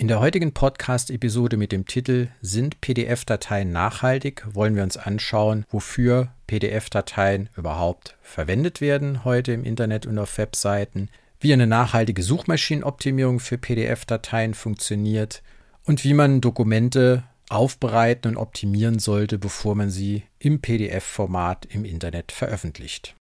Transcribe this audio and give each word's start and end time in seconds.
In 0.00 0.08
der 0.08 0.18
heutigen 0.18 0.54
Podcast-Episode 0.54 1.58
mit 1.58 1.72
dem 1.72 1.84
Titel 1.84 2.28
Sind 2.40 2.80
PDF-Dateien 2.80 3.70
nachhaltig? 3.70 4.46
wollen 4.50 4.74
wir 4.74 4.82
uns 4.82 4.96
anschauen, 4.96 5.66
wofür 5.68 6.32
PDF-Dateien 6.46 7.50
überhaupt 7.54 8.16
verwendet 8.22 8.80
werden 8.80 9.26
heute 9.26 9.52
im 9.52 9.62
Internet 9.62 10.06
und 10.06 10.18
auf 10.18 10.38
Webseiten, 10.38 11.10
wie 11.38 11.52
eine 11.52 11.66
nachhaltige 11.66 12.22
Suchmaschinenoptimierung 12.22 13.40
für 13.40 13.58
PDF-Dateien 13.58 14.54
funktioniert 14.54 15.42
und 15.84 16.02
wie 16.02 16.14
man 16.14 16.40
Dokumente 16.40 17.24
aufbereiten 17.50 18.30
und 18.30 18.36
optimieren 18.38 19.00
sollte, 19.00 19.36
bevor 19.36 19.74
man 19.74 19.90
sie 19.90 20.22
im 20.38 20.62
PDF-Format 20.62 21.66
im 21.66 21.84
Internet 21.84 22.32
veröffentlicht. 22.32 23.16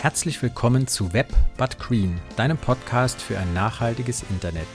Herzlich 0.00 0.40
willkommen 0.40 0.86
zu 0.86 1.12
Web 1.12 1.26
But 1.56 1.80
Green, 1.80 2.20
deinem 2.36 2.56
Podcast 2.56 3.20
für 3.20 3.36
ein 3.36 3.52
nachhaltiges 3.52 4.22
Internet. 4.30 4.68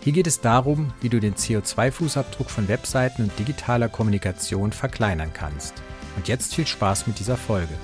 Hier 0.00 0.12
geht 0.12 0.28
es 0.28 0.40
darum, 0.40 0.92
wie 1.00 1.08
du 1.08 1.18
den 1.18 1.34
CO2-Fußabdruck 1.34 2.48
von 2.48 2.68
Webseiten 2.68 3.24
und 3.24 3.36
digitaler 3.36 3.88
Kommunikation 3.88 4.70
verkleinern 4.70 5.32
kannst. 5.34 5.74
Und 6.14 6.28
jetzt 6.28 6.54
viel 6.54 6.68
Spaß 6.68 7.08
mit 7.08 7.18
dieser 7.18 7.36
Folge. 7.36 7.74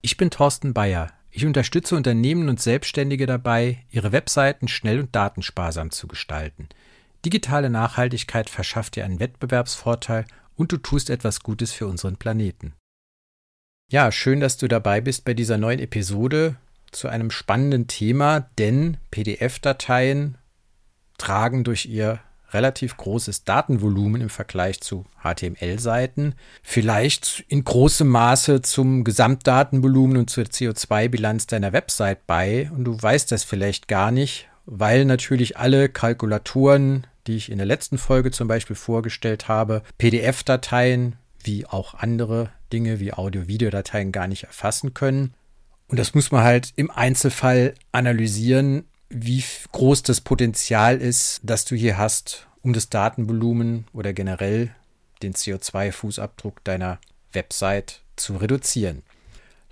Ich 0.00 0.16
bin 0.16 0.30
Thorsten 0.30 0.72
Bayer. 0.74 1.10
Ich 1.32 1.44
unterstütze 1.44 1.96
Unternehmen 1.96 2.48
und 2.48 2.60
Selbstständige 2.60 3.26
dabei, 3.26 3.84
ihre 3.90 4.12
Webseiten 4.12 4.68
schnell 4.68 5.00
und 5.00 5.16
datensparsam 5.16 5.90
zu 5.90 6.06
gestalten– 6.06 6.68
Digitale 7.24 7.70
Nachhaltigkeit 7.70 8.48
verschafft 8.48 8.96
dir 8.96 9.04
einen 9.04 9.20
Wettbewerbsvorteil 9.20 10.24
und 10.56 10.72
du 10.72 10.76
tust 10.76 11.10
etwas 11.10 11.40
Gutes 11.40 11.72
für 11.72 11.86
unseren 11.86 12.16
Planeten. 12.16 12.74
Ja, 13.90 14.12
schön, 14.12 14.40
dass 14.40 14.56
du 14.58 14.68
dabei 14.68 15.00
bist 15.00 15.24
bei 15.24 15.34
dieser 15.34 15.56
neuen 15.56 15.80
Episode 15.80 16.56
zu 16.90 17.08
einem 17.08 17.30
spannenden 17.30 17.86
Thema, 17.86 18.40
denn 18.58 18.98
PDF-Dateien 19.10 20.38
tragen 21.16 21.64
durch 21.64 21.86
ihr 21.86 22.20
relativ 22.50 22.96
großes 22.96 23.44
Datenvolumen 23.44 24.22
im 24.22 24.30
Vergleich 24.30 24.80
zu 24.80 25.04
HTML-Seiten, 25.22 26.34
vielleicht 26.62 27.44
in 27.48 27.64
großem 27.64 28.08
Maße 28.08 28.62
zum 28.62 29.04
Gesamtdatenvolumen 29.04 30.16
und 30.16 30.30
zur 30.30 30.44
CO2-Bilanz 30.44 31.46
deiner 31.46 31.72
Website 31.72 32.26
bei 32.26 32.70
und 32.74 32.84
du 32.84 33.00
weißt 33.00 33.32
das 33.32 33.44
vielleicht 33.44 33.88
gar 33.88 34.10
nicht, 34.10 34.48
weil 34.70 35.06
natürlich 35.06 35.56
alle 35.56 35.88
Kalkulatoren, 35.88 37.06
die 37.26 37.36
ich 37.36 37.50
in 37.50 37.56
der 37.56 37.66
letzten 37.66 37.96
Folge 37.96 38.30
zum 38.30 38.48
Beispiel 38.48 38.76
vorgestellt 38.76 39.48
habe, 39.48 39.82
PDF-Dateien 39.96 41.16
wie 41.42 41.64
auch 41.64 41.94
andere 41.94 42.50
Dinge 42.70 43.00
wie 43.00 43.14
Audio-Videodateien 43.14 44.12
gar 44.12 44.26
nicht 44.26 44.44
erfassen 44.44 44.92
können. 44.92 45.32
Und 45.88 45.98
das 45.98 46.14
muss 46.14 46.30
man 46.30 46.44
halt 46.44 46.74
im 46.76 46.90
Einzelfall 46.90 47.74
analysieren, 47.92 48.84
wie 49.08 49.42
groß 49.72 50.02
das 50.02 50.20
Potenzial 50.20 50.98
ist, 50.98 51.40
das 51.42 51.64
du 51.64 51.74
hier 51.74 51.96
hast, 51.96 52.46
um 52.60 52.74
das 52.74 52.90
Datenvolumen 52.90 53.86
oder 53.94 54.12
generell 54.12 54.70
den 55.22 55.32
CO2-Fußabdruck 55.32 56.56
deiner 56.64 56.98
Website 57.32 58.02
zu 58.16 58.36
reduzieren. 58.36 59.02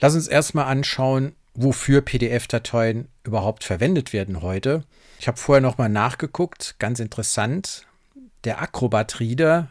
Lass 0.00 0.14
uns 0.14 0.26
erstmal 0.26 0.66
anschauen, 0.66 1.34
wofür 1.56 2.02
PDF-Dateien 2.02 3.08
überhaupt 3.24 3.64
verwendet 3.64 4.12
werden 4.12 4.42
heute. 4.42 4.84
Ich 5.18 5.26
habe 5.26 5.38
vorher 5.38 5.62
nochmal 5.62 5.88
nachgeguckt, 5.88 6.76
ganz 6.78 7.00
interessant. 7.00 7.86
Der 8.44 8.60
Acrobat 8.60 9.18
Reader, 9.18 9.70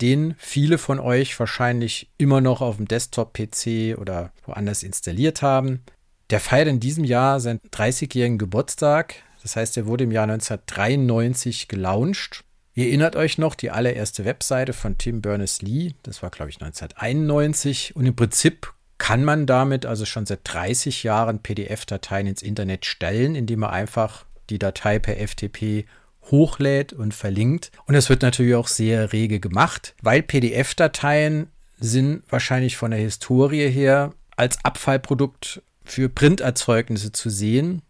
den 0.00 0.34
viele 0.36 0.78
von 0.78 0.98
euch 0.98 1.38
wahrscheinlich 1.38 2.10
immer 2.18 2.40
noch 2.40 2.60
auf 2.60 2.76
dem 2.76 2.88
Desktop-PC 2.88 3.98
oder 3.98 4.32
woanders 4.44 4.82
installiert 4.82 5.42
haben, 5.42 5.82
der 6.30 6.40
feiert 6.40 6.68
in 6.68 6.80
diesem 6.80 7.04
Jahr 7.04 7.40
seinen 7.40 7.60
30-jährigen 7.60 8.38
Geburtstag. 8.38 9.14
Das 9.42 9.56
heißt, 9.56 9.76
er 9.76 9.86
wurde 9.86 10.04
im 10.04 10.12
Jahr 10.12 10.24
1993 10.24 11.68
gelauncht. 11.68 12.44
Ihr 12.74 12.86
erinnert 12.86 13.16
euch 13.16 13.38
noch, 13.38 13.54
die 13.54 13.70
allererste 13.70 14.24
Webseite 14.24 14.72
von 14.72 14.96
Tim 14.98 15.20
Berners-Lee, 15.20 15.92
das 16.02 16.22
war 16.22 16.30
glaube 16.30 16.50
ich 16.50 16.60
1991 16.60 17.94
und 17.94 18.06
im 18.06 18.16
Prinzip 18.16 18.72
kann 19.02 19.24
man 19.24 19.46
damit 19.46 19.84
also 19.84 20.04
schon 20.04 20.26
seit 20.26 20.42
30 20.44 21.02
Jahren 21.02 21.40
PDF-Dateien 21.40 22.28
ins 22.28 22.40
Internet 22.40 22.86
stellen, 22.86 23.34
indem 23.34 23.58
man 23.58 23.70
einfach 23.70 24.26
die 24.48 24.60
Datei 24.60 25.00
per 25.00 25.16
FTP 25.16 25.86
hochlädt 26.30 26.92
und 26.92 27.12
verlinkt. 27.12 27.72
Und 27.86 27.94
das 27.94 28.08
wird 28.08 28.22
natürlich 28.22 28.54
auch 28.54 28.68
sehr 28.68 29.12
rege 29.12 29.40
gemacht, 29.40 29.96
weil 30.02 30.22
PDF-Dateien 30.22 31.48
sind 31.80 32.22
wahrscheinlich 32.28 32.76
von 32.76 32.92
der 32.92 33.00
Historie 33.00 33.68
her 33.68 34.12
als 34.36 34.64
Abfallprodukt 34.64 35.62
für 35.84 36.08
Printerzeugnisse 36.08 37.10
zu 37.10 37.28
sehen 37.28 37.82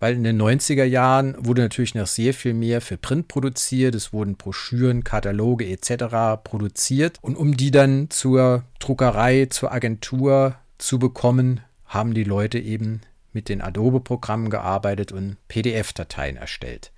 weil 0.00 0.14
in 0.14 0.24
den 0.24 0.40
90er 0.40 0.84
Jahren 0.84 1.36
wurde 1.38 1.62
natürlich 1.62 1.94
noch 1.94 2.06
sehr 2.06 2.32
viel 2.32 2.54
mehr 2.54 2.80
für 2.80 2.96
Print 2.96 3.28
produziert. 3.28 3.94
Es 3.94 4.12
wurden 4.12 4.36
Broschüren, 4.36 5.04
Kataloge 5.04 5.66
etc. 5.68 6.42
produziert. 6.42 7.18
Und 7.20 7.36
um 7.36 7.56
die 7.56 7.70
dann 7.70 8.08
zur 8.08 8.64
Druckerei, 8.78 9.46
zur 9.46 9.72
Agentur 9.72 10.56
zu 10.78 10.98
bekommen, 10.98 11.60
haben 11.84 12.14
die 12.14 12.24
Leute 12.24 12.58
eben 12.58 13.02
mit 13.32 13.50
den 13.50 13.60
Adobe-Programmen 13.60 14.48
gearbeitet 14.48 15.12
und 15.12 15.36
PDF-Dateien 15.48 16.36
erstellt. 16.36 16.92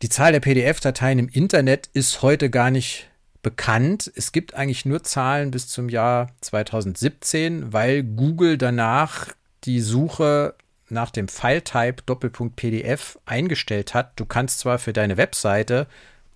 Die 0.00 0.08
Zahl 0.08 0.32
der 0.32 0.40
PDF-Dateien 0.40 1.18
im 1.18 1.28
Internet 1.28 1.90
ist 1.92 2.22
heute 2.22 2.48
gar 2.48 2.70
nicht 2.70 3.10
bekannt. 3.42 4.10
Es 4.14 4.32
gibt 4.32 4.54
eigentlich 4.54 4.86
nur 4.86 5.04
Zahlen 5.04 5.50
bis 5.50 5.68
zum 5.68 5.88
Jahr 5.88 6.28
2017, 6.40 7.72
weil 7.72 8.02
Google 8.02 8.56
danach 8.56 9.28
die 9.64 9.80
Suche 9.80 10.54
nach 10.92 11.10
dem 11.10 11.28
File-Type 11.28 12.02
Doppelpunkt 12.06 12.56
PDF 12.56 13.18
eingestellt 13.26 13.94
hat. 13.94 14.12
Du 14.16 14.26
kannst 14.26 14.60
zwar 14.60 14.78
für 14.78 14.92
deine 14.92 15.16
Webseite 15.16 15.86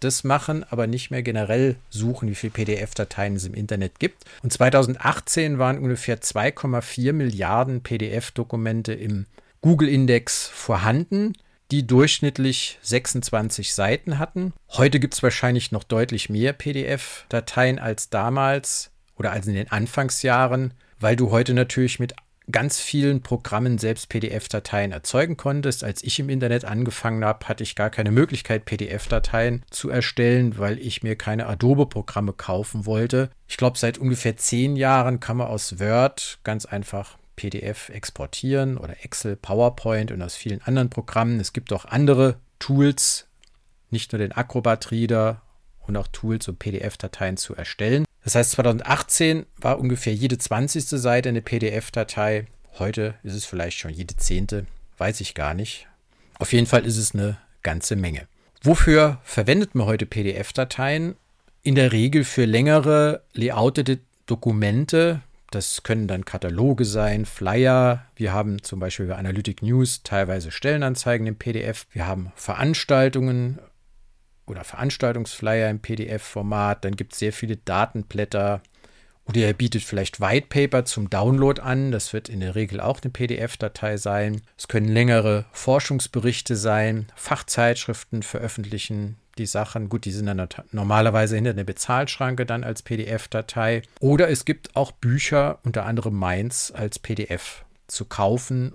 das 0.00 0.24
machen, 0.24 0.64
aber 0.68 0.86
nicht 0.86 1.10
mehr 1.10 1.22
generell 1.22 1.76
suchen, 1.90 2.28
wie 2.28 2.34
viele 2.34 2.52
PDF-Dateien 2.52 3.36
es 3.36 3.44
im 3.44 3.54
Internet 3.54 3.98
gibt. 3.98 4.24
Und 4.42 4.52
2018 4.52 5.58
waren 5.58 5.78
ungefähr 5.78 6.20
2,4 6.20 7.12
Milliarden 7.12 7.82
PDF-Dokumente 7.82 8.92
im 8.92 9.26
Google-Index 9.62 10.48
vorhanden, 10.48 11.32
die 11.70 11.86
durchschnittlich 11.86 12.78
26 12.82 13.74
Seiten 13.74 14.18
hatten. 14.18 14.52
Heute 14.70 15.00
gibt 15.00 15.14
es 15.14 15.22
wahrscheinlich 15.22 15.72
noch 15.72 15.84
deutlich 15.84 16.28
mehr 16.30 16.52
PDF-Dateien 16.52 17.78
als 17.78 18.10
damals 18.10 18.90
oder 19.16 19.32
als 19.32 19.46
in 19.46 19.54
den 19.54 19.70
Anfangsjahren, 19.70 20.74
weil 21.00 21.16
du 21.16 21.30
heute 21.30 21.54
natürlich 21.54 21.98
mit 21.98 22.14
ganz 22.50 22.80
vielen 22.80 23.22
Programmen 23.22 23.78
selbst 23.78 24.08
PDF-Dateien 24.08 24.92
erzeugen 24.92 25.36
konntest. 25.36 25.82
Als 25.84 26.02
ich 26.04 26.18
im 26.18 26.28
Internet 26.28 26.64
angefangen 26.64 27.24
habe, 27.24 27.48
hatte 27.48 27.62
ich 27.62 27.74
gar 27.74 27.90
keine 27.90 28.10
Möglichkeit, 28.10 28.64
PDF-Dateien 28.64 29.64
zu 29.70 29.90
erstellen, 29.90 30.58
weil 30.58 30.78
ich 30.78 31.02
mir 31.02 31.16
keine 31.16 31.46
Adobe-Programme 31.46 32.32
kaufen 32.32 32.86
wollte. 32.86 33.30
Ich 33.48 33.56
glaube, 33.56 33.78
seit 33.78 33.98
ungefähr 33.98 34.36
zehn 34.36 34.76
Jahren 34.76 35.20
kann 35.20 35.38
man 35.38 35.48
aus 35.48 35.80
Word 35.80 36.38
ganz 36.44 36.66
einfach 36.66 37.18
PDF 37.34 37.90
exportieren 37.90 38.78
oder 38.78 39.04
Excel, 39.04 39.36
PowerPoint 39.36 40.10
und 40.10 40.22
aus 40.22 40.36
vielen 40.36 40.62
anderen 40.62 40.90
Programmen. 40.90 41.40
Es 41.40 41.52
gibt 41.52 41.72
auch 41.72 41.84
andere 41.84 42.36
Tools, 42.58 43.28
nicht 43.90 44.12
nur 44.12 44.18
den 44.18 44.32
Acrobat 44.32 44.90
Reader 44.90 45.42
und 45.86 45.96
auch 45.96 46.08
Tools, 46.08 46.48
um 46.48 46.56
PDF-Dateien 46.56 47.36
zu 47.36 47.54
erstellen. 47.54 48.04
Das 48.24 48.34
heißt, 48.34 48.52
2018 48.52 49.46
war 49.58 49.78
ungefähr 49.78 50.14
jede 50.14 50.38
20. 50.38 50.84
Seite 50.84 51.28
eine 51.28 51.42
PDF-Datei. 51.42 52.46
Heute 52.78 53.14
ist 53.22 53.34
es 53.34 53.44
vielleicht 53.44 53.78
schon 53.78 53.92
jede 53.92 54.16
zehnte, 54.16 54.66
weiß 54.98 55.20
ich 55.20 55.34
gar 55.34 55.54
nicht. 55.54 55.86
Auf 56.38 56.52
jeden 56.52 56.66
Fall 56.66 56.84
ist 56.84 56.96
es 56.96 57.14
eine 57.14 57.38
ganze 57.62 57.96
Menge. 57.96 58.26
Wofür 58.62 59.20
verwendet 59.22 59.74
man 59.74 59.86
heute 59.86 60.06
PDF-Dateien? 60.06 61.14
In 61.62 61.74
der 61.74 61.92
Regel 61.92 62.24
für 62.24 62.44
längere 62.44 63.22
layoutete 63.32 64.00
Dokumente. 64.26 65.22
Das 65.50 65.84
können 65.84 66.08
dann 66.08 66.24
Kataloge 66.24 66.84
sein, 66.84 67.24
Flyer. 67.24 68.06
Wir 68.16 68.32
haben 68.32 68.62
zum 68.62 68.80
Beispiel 68.80 69.06
bei 69.06 69.16
Analytic 69.16 69.62
News 69.62 70.02
teilweise 70.02 70.50
Stellenanzeigen 70.50 71.26
im 71.26 71.36
PDF. 71.36 71.86
Wir 71.92 72.06
haben 72.06 72.32
Veranstaltungen, 72.34 73.58
oder 74.46 74.64
Veranstaltungsflyer 74.64 75.68
im 75.70 75.80
PDF-Format. 75.80 76.84
Dann 76.84 76.96
gibt 76.96 77.12
es 77.12 77.18
sehr 77.18 77.32
viele 77.32 77.56
Datenblätter. 77.56 78.62
Oder 79.26 79.40
ihr 79.40 79.52
bietet 79.54 79.82
vielleicht 79.82 80.20
White 80.20 80.46
Paper 80.48 80.84
zum 80.84 81.10
Download 81.10 81.60
an. 81.60 81.90
Das 81.90 82.12
wird 82.12 82.28
in 82.28 82.40
der 82.40 82.54
Regel 82.54 82.80
auch 82.80 83.00
eine 83.02 83.10
PDF-Datei 83.10 83.96
sein. 83.96 84.42
Es 84.56 84.68
können 84.68 84.88
längere 84.88 85.46
Forschungsberichte 85.52 86.54
sein, 86.54 87.06
Fachzeitschriften 87.16 88.22
veröffentlichen 88.22 89.16
die 89.36 89.46
Sachen. 89.46 89.88
Gut, 89.88 90.04
die 90.04 90.12
sind 90.12 90.26
dann 90.26 90.48
normalerweise 90.72 91.34
hinter 91.34 91.50
einer 91.50 91.64
Bezahlschranke 91.64 92.46
dann 92.46 92.64
als 92.64 92.82
PDF-Datei. 92.82 93.82
Oder 94.00 94.30
es 94.30 94.44
gibt 94.44 94.76
auch 94.76 94.92
Bücher, 94.92 95.58
unter 95.64 95.84
anderem 95.84 96.14
meins, 96.14 96.70
als 96.72 96.98
PDF 96.98 97.64
zu 97.86 98.04
kaufen 98.04 98.74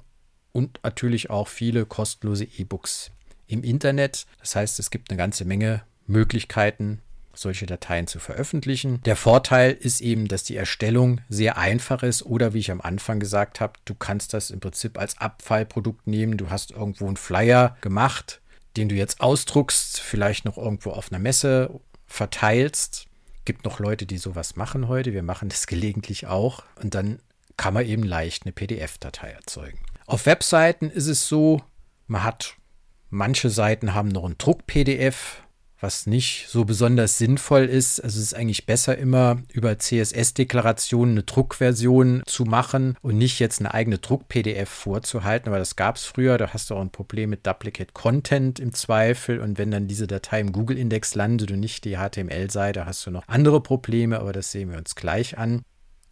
und 0.51 0.79
natürlich 0.83 1.29
auch 1.29 1.47
viele 1.47 1.85
kostenlose 1.85 2.45
E-Books 2.45 3.11
im 3.51 3.63
Internet. 3.63 4.25
Das 4.39 4.55
heißt, 4.55 4.79
es 4.79 4.89
gibt 4.89 5.09
eine 5.09 5.17
ganze 5.17 5.45
Menge 5.45 5.83
Möglichkeiten, 6.07 7.01
solche 7.33 7.65
Dateien 7.65 8.07
zu 8.07 8.19
veröffentlichen. 8.19 9.01
Der 9.03 9.15
Vorteil 9.15 9.73
ist 9.73 10.01
eben, 10.01 10.27
dass 10.27 10.43
die 10.43 10.55
Erstellung 10.55 11.21
sehr 11.29 11.57
einfach 11.57 12.03
ist 12.03 12.23
oder 12.23 12.53
wie 12.53 12.59
ich 12.59 12.71
am 12.71 12.81
Anfang 12.81 13.19
gesagt 13.19 13.59
habe, 13.59 13.73
du 13.85 13.95
kannst 13.95 14.33
das 14.33 14.51
im 14.51 14.59
Prinzip 14.59 14.97
als 14.97 15.17
Abfallprodukt 15.17 16.07
nehmen. 16.07 16.37
Du 16.37 16.49
hast 16.49 16.71
irgendwo 16.71 17.07
einen 17.07 17.17
Flyer 17.17 17.77
gemacht, 17.81 18.41
den 18.77 18.89
du 18.89 18.95
jetzt 18.95 19.21
ausdruckst, 19.21 19.99
vielleicht 19.99 20.45
noch 20.45 20.57
irgendwo 20.57 20.91
auf 20.91 21.11
einer 21.11 21.19
Messe 21.19 21.79
verteilst. 22.07 23.07
Gibt 23.45 23.65
noch 23.65 23.79
Leute, 23.79 24.05
die 24.05 24.17
sowas 24.17 24.55
machen 24.55 24.87
heute. 24.87 25.13
Wir 25.13 25.23
machen 25.23 25.49
das 25.49 25.67
gelegentlich 25.67 26.27
auch. 26.27 26.63
Und 26.81 26.95
dann 26.95 27.19
kann 27.57 27.73
man 27.73 27.85
eben 27.85 28.03
leicht 28.03 28.43
eine 28.43 28.53
PDF-Datei 28.53 29.31
erzeugen. 29.31 29.79
Auf 30.05 30.25
Webseiten 30.25 30.89
ist 30.89 31.07
es 31.07 31.27
so, 31.27 31.61
man 32.07 32.23
hat 32.23 32.55
manche 33.11 33.49
Seiten 33.51 33.93
haben 33.93 34.09
noch 34.09 34.25
ein 34.25 34.37
Druck-PDF, 34.37 35.43
was 35.79 36.05
nicht 36.05 36.45
so 36.47 36.63
besonders 36.63 37.17
sinnvoll 37.17 37.65
ist. 37.65 37.99
Also 37.99 38.19
es 38.19 38.25
ist 38.25 38.33
eigentlich 38.35 38.65
besser 38.65 38.97
immer 38.97 39.41
über 39.51 39.77
CSS-Deklarationen 39.77 41.15
eine 41.15 41.23
Druckversion 41.23 42.23
zu 42.25 42.45
machen 42.45 42.95
und 43.01 43.17
nicht 43.17 43.39
jetzt 43.39 43.59
eine 43.59 43.73
eigene 43.73 43.97
Druck-PDF 43.97 44.69
vorzuhalten, 44.69 45.51
weil 45.51 45.59
das 45.59 45.75
gab 45.75 45.95
es 45.95 46.05
früher. 46.05 46.37
Da 46.37 46.53
hast 46.53 46.69
du 46.69 46.75
auch 46.75 46.81
ein 46.81 46.91
Problem 46.91 47.31
mit 47.31 47.45
Duplicate 47.45 47.93
Content 47.93 48.59
im 48.59 48.73
Zweifel 48.73 49.39
und 49.39 49.57
wenn 49.57 49.71
dann 49.71 49.87
diese 49.87 50.07
Datei 50.07 50.39
im 50.39 50.51
Google-Index 50.51 51.15
landet 51.15 51.51
und 51.51 51.59
nicht 51.59 51.83
die 51.83 51.97
HTML-Seite, 51.97 52.85
hast 52.85 53.05
du 53.05 53.11
noch 53.11 53.23
andere 53.27 53.61
Probleme, 53.61 54.19
aber 54.19 54.33
das 54.33 54.51
sehen 54.51 54.71
wir 54.71 54.77
uns 54.77 54.95
gleich 54.95 55.37
an. 55.37 55.63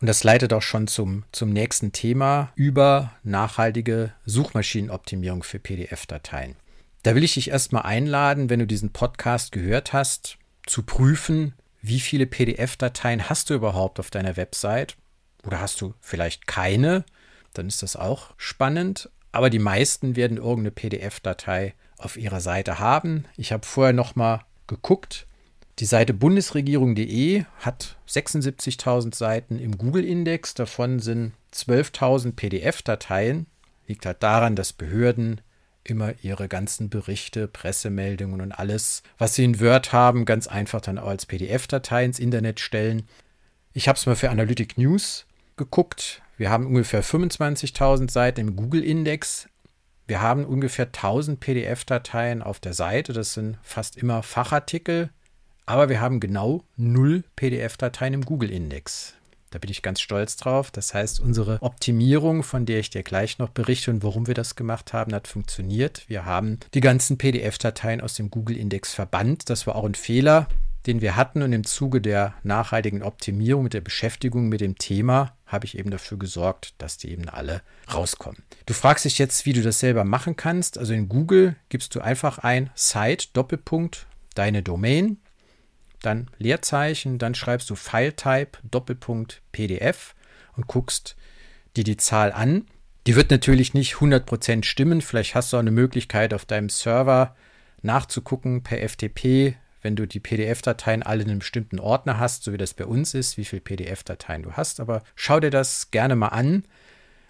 Und 0.02 0.08
das 0.08 0.24
leitet 0.24 0.54
auch 0.54 0.62
schon 0.62 0.88
zum, 0.88 1.26
zum 1.32 1.50
nächsten 1.50 1.92
Thema 1.92 2.52
über 2.56 3.12
nachhaltige 3.24 4.14
Suchmaschinenoptimierung 4.26 5.44
für 5.44 5.60
PDF-Dateien. 5.60 6.56
Da 7.04 7.16
will 7.16 7.24
ich 7.24 7.36
dich 7.36 7.50
erstmal 7.50 7.84
einladen, 7.84 8.50
wenn 8.50 8.60
du 8.60 8.68
diesen 8.68 8.92
Podcast 8.92 9.52
gehört 9.52 9.94
hast, 9.94 10.38
zu 10.66 10.84
prüfen, 10.84 11.54
wie 11.82 12.00
viele 12.00 12.26
PDF-Dateien 12.26 13.30
hast 13.30 13.50
du 13.50 13.54
überhaupt 13.54 14.00
auf 14.00 14.12
deiner 14.12 14.36
Website? 14.36 14.98
Oder 15.46 15.62
hast 15.62 15.80
du 15.80 15.94
vielleicht 16.02 16.46
keine? 16.46 17.06
Dann 17.54 17.68
ist 17.68 17.82
das 17.84 17.96
auch 17.96 18.34
spannend. 18.38 19.10
Aber 19.32 19.50
die 19.50 19.60
meisten 19.60 20.16
werden 20.16 20.38
irgendeine 20.38 20.72
PDF-Datei 20.72 21.74
auf 21.98 22.18
ihrer 22.18 22.42
Seite 22.42 22.80
haben. 22.80 23.26
Ich 23.38 23.52
habe 23.52 23.66
vorher 23.66 23.94
noch 23.94 24.16
mal 24.16 24.42
geguckt. 24.68 25.26
Die 25.80 25.86
Seite 25.86 26.14
bundesregierung.de 26.14 27.46
hat 27.60 27.96
76.000 28.10 29.16
Seiten 29.16 29.60
im 29.60 29.78
Google-Index. 29.78 30.54
Davon 30.54 31.00
sind 31.00 31.34
12.000 31.54 32.34
PDF-Dateien. 32.34 33.46
Liegt 33.88 34.06
halt 34.06 34.22
daran, 34.22 34.58
dass 34.58 34.74
Behörden 34.74 35.40
immer 35.84 36.14
ihre 36.22 36.48
ganzen 36.48 36.90
Berichte, 36.90 37.48
Pressemeldungen 37.48 38.42
und 38.42 38.52
alles, 38.52 39.04
was 39.18 39.36
sie 39.36 39.44
in 39.44 39.60
Word 39.60 39.94
haben, 39.94 40.26
ganz 40.26 40.48
einfach 40.48 40.82
dann 40.82 40.98
auch 40.98 41.08
als 41.08 41.26
PDF-Datei 41.26 42.06
ins 42.06 42.20
Internet 42.20 42.60
stellen. 42.60 43.04
Ich 43.74 43.88
habe 43.88 43.98
es 43.98 44.06
mal 44.06 44.16
für 44.16 44.30
Analytic 44.30 44.78
News 44.78 45.26
geguckt. 45.58 46.22
Wir 46.38 46.50
haben 46.50 46.66
ungefähr 46.66 47.04
25.000 47.04 48.10
Seiten 48.10 48.40
im 48.42 48.56
Google-Index. 48.56 49.50
Wir 50.08 50.22
haben 50.22 50.46
ungefähr 50.46 50.86
1000 50.86 51.40
PDF-Dateien 51.40 52.42
auf 52.42 52.60
der 52.60 52.74
Seite. 52.74 53.14
Das 53.14 53.34
sind 53.34 53.58
fast 53.62 53.98
immer 53.98 54.24
Fachartikel. 54.24 55.10
Aber 55.66 55.88
wir 55.88 56.02
haben 56.02 56.20
genau 56.20 56.64
null 56.78 57.24
PDF-Dateien 57.36 58.16
im 58.16 58.26
Google-Index. 58.26 59.14
Da 59.52 59.60
bin 59.60 59.72
ich 59.72 59.82
ganz 59.82 60.02
stolz 60.02 60.38
drauf. 60.38 60.72
Das 60.72 60.94
heißt, 60.94 61.20
unsere 61.20 61.62
Optimierung, 61.62 62.44
von 62.44 62.66
der 62.66 62.80
ich 62.80 62.90
dir 62.90 63.04
gleich 63.04 63.40
noch 63.40 63.50
berichte 63.50 63.92
und 63.92 64.04
warum 64.04 64.28
wir 64.28 64.34
das 64.34 64.56
gemacht 64.56 64.94
haben, 64.94 65.14
hat 65.14 65.28
funktioniert. 65.28 66.04
Wir 66.08 66.26
haben 66.26 66.60
die 66.74 66.82
ganzen 66.82 67.18
PDF-Dateien 67.18 68.02
aus 68.02 68.16
dem 68.16 68.30
Google-Index 68.30 68.94
verbannt. 68.94 69.50
Das 69.50 69.68
war 69.68 69.76
auch 69.76 69.86
ein 69.86 69.96
Fehler, 69.96 70.48
den 70.86 71.02
wir 71.02 71.16
hatten. 71.16 71.42
Und 71.42 71.54
im 71.54 71.64
Zuge 71.64 72.02
der 72.02 72.34
nachhaltigen 72.44 73.04
Optimierung, 73.04 73.64
mit 73.64 73.74
der 73.74 73.82
Beschäftigung 73.82 74.50
mit 74.50 74.62
dem 74.62 74.78
Thema, 74.78 75.36
habe 75.46 75.66
ich 75.66 75.78
eben 75.78 75.90
dafür 75.90 76.18
gesorgt, 76.18 76.74
dass 76.78 76.98
die 76.98 77.12
eben 77.12 77.28
alle 77.28 77.62
rauskommen. 77.94 78.44
Du 78.66 78.74
fragst 78.74 79.06
dich 79.06 79.18
jetzt, 79.18 79.46
wie 79.46 79.54
du 79.54 79.62
das 79.62 79.80
selber 79.80 80.04
machen 80.04 80.36
kannst. 80.36 80.78
Also 80.78 80.94
in 80.94 81.10
Google 81.10 81.56
gibst 81.70 81.96
du 81.96 82.02
einfach 82.02 82.38
ein 82.40 82.70
Site 82.76 83.28
Doppelpunkt 83.34 84.08
deine 84.36 84.64
Domain 84.64 85.18
dann 86.02 86.30
Leerzeichen, 86.38 87.18
dann 87.18 87.36
schreibst 87.36 87.70
du 87.70 87.76
File-Type, 87.76 88.60
Doppelpunkt 88.64 89.42
PDF 89.52 90.16
und 90.56 90.68
guckst 90.68 91.16
dir 91.76 91.84
die 91.84 91.98
Zahl 91.98 92.32
an. 92.32 92.66
Die 93.08 93.16
wird 93.16 93.32
natürlich 93.32 93.74
nicht 93.74 93.96
100% 93.96 94.64
stimmen. 94.64 95.02
Vielleicht 95.02 95.36
hast 95.36 95.52
du 95.52 95.58
auch 95.58 95.62
eine 95.62 95.72
Möglichkeit 95.72 96.34
auf 96.34 96.46
deinem 96.46 96.70
Server 96.70 97.36
nachzugucken 97.82 98.64
per 98.64 98.88
FTP, 98.88 99.56
wenn 99.82 99.96
du 99.96 100.06
die 100.06 100.20
PDF-Dateien 100.20 101.04
alle 101.04 101.24
in 101.24 101.30
einem 101.30 101.40
bestimmten 101.40 101.80
Ordner 101.80 102.20
hast, 102.20 102.44
so 102.44 102.52
wie 102.52 102.58
das 102.58 102.74
bei 102.74 102.86
uns 102.86 103.14
ist, 103.14 103.38
wie 103.38 103.46
viele 103.46 103.62
PDF-Dateien 103.62 104.44
du 104.44 104.54
hast. 104.54 104.80
Aber 104.80 105.04
schau 105.16 105.40
dir 105.40 105.52
das 105.52 105.92
gerne 105.92 106.16
mal 106.16 106.28
an. 106.28 106.64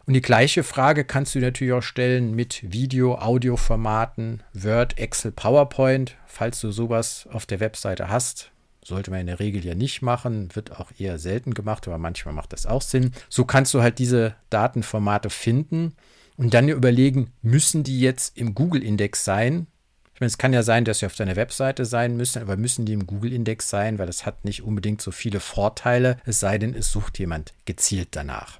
Und 0.05 0.13
die 0.13 0.21
gleiche 0.21 0.63
Frage 0.63 1.05
kannst 1.05 1.35
du 1.35 1.39
natürlich 1.39 1.73
auch 1.73 1.83
stellen 1.83 2.33
mit 2.35 2.73
Video, 2.73 3.19
Audio-Formaten, 3.19 4.41
Word, 4.53 4.97
Excel, 4.97 5.31
PowerPoint, 5.31 6.17
falls 6.25 6.59
du 6.61 6.71
sowas 6.71 7.29
auf 7.31 7.45
der 7.45 7.59
Webseite 7.59 8.09
hast. 8.09 8.51
Sollte 8.89 9.11
man 9.11 9.19
in 9.19 9.27
der 9.27 9.39
Regel 9.39 9.63
ja 9.63 9.75
nicht 9.75 10.01
machen, 10.01 10.49
wird 10.55 10.79
auch 10.79 10.91
eher 10.97 11.19
selten 11.19 11.53
gemacht, 11.53 11.87
aber 11.87 11.99
manchmal 11.99 12.33
macht 12.33 12.53
das 12.53 12.65
auch 12.65 12.81
Sinn. 12.81 13.11
So 13.29 13.45
kannst 13.45 13.71
du 13.75 13.83
halt 13.83 13.99
diese 13.99 14.33
Datenformate 14.49 15.29
finden 15.29 15.93
und 16.37 16.55
dann 16.55 16.67
überlegen, 16.69 17.31
müssen 17.43 17.83
die 17.83 17.99
jetzt 17.99 18.35
im 18.35 18.55
Google-Index 18.55 19.23
sein? 19.23 19.67
Ich 20.15 20.21
meine, 20.21 20.29
es 20.29 20.39
kann 20.39 20.53
ja 20.53 20.63
sein, 20.63 20.85
dass 20.85 20.99
sie 20.99 21.05
auf 21.05 21.15
deiner 21.15 21.35
Webseite 21.35 21.85
sein 21.85 22.17
müssen, 22.17 22.41
aber 22.41 22.57
müssen 22.57 22.87
die 22.87 22.93
im 22.93 23.05
Google-Index 23.05 23.69
sein, 23.69 23.99
weil 23.99 24.07
das 24.07 24.25
hat 24.25 24.43
nicht 24.43 24.63
unbedingt 24.63 25.03
so 25.03 25.11
viele 25.11 25.39
Vorteile, 25.39 26.17
es 26.25 26.39
sei 26.39 26.57
denn, 26.57 26.73
es 26.73 26.91
sucht 26.91 27.19
jemand 27.19 27.53
gezielt 27.65 28.09
danach. 28.13 28.59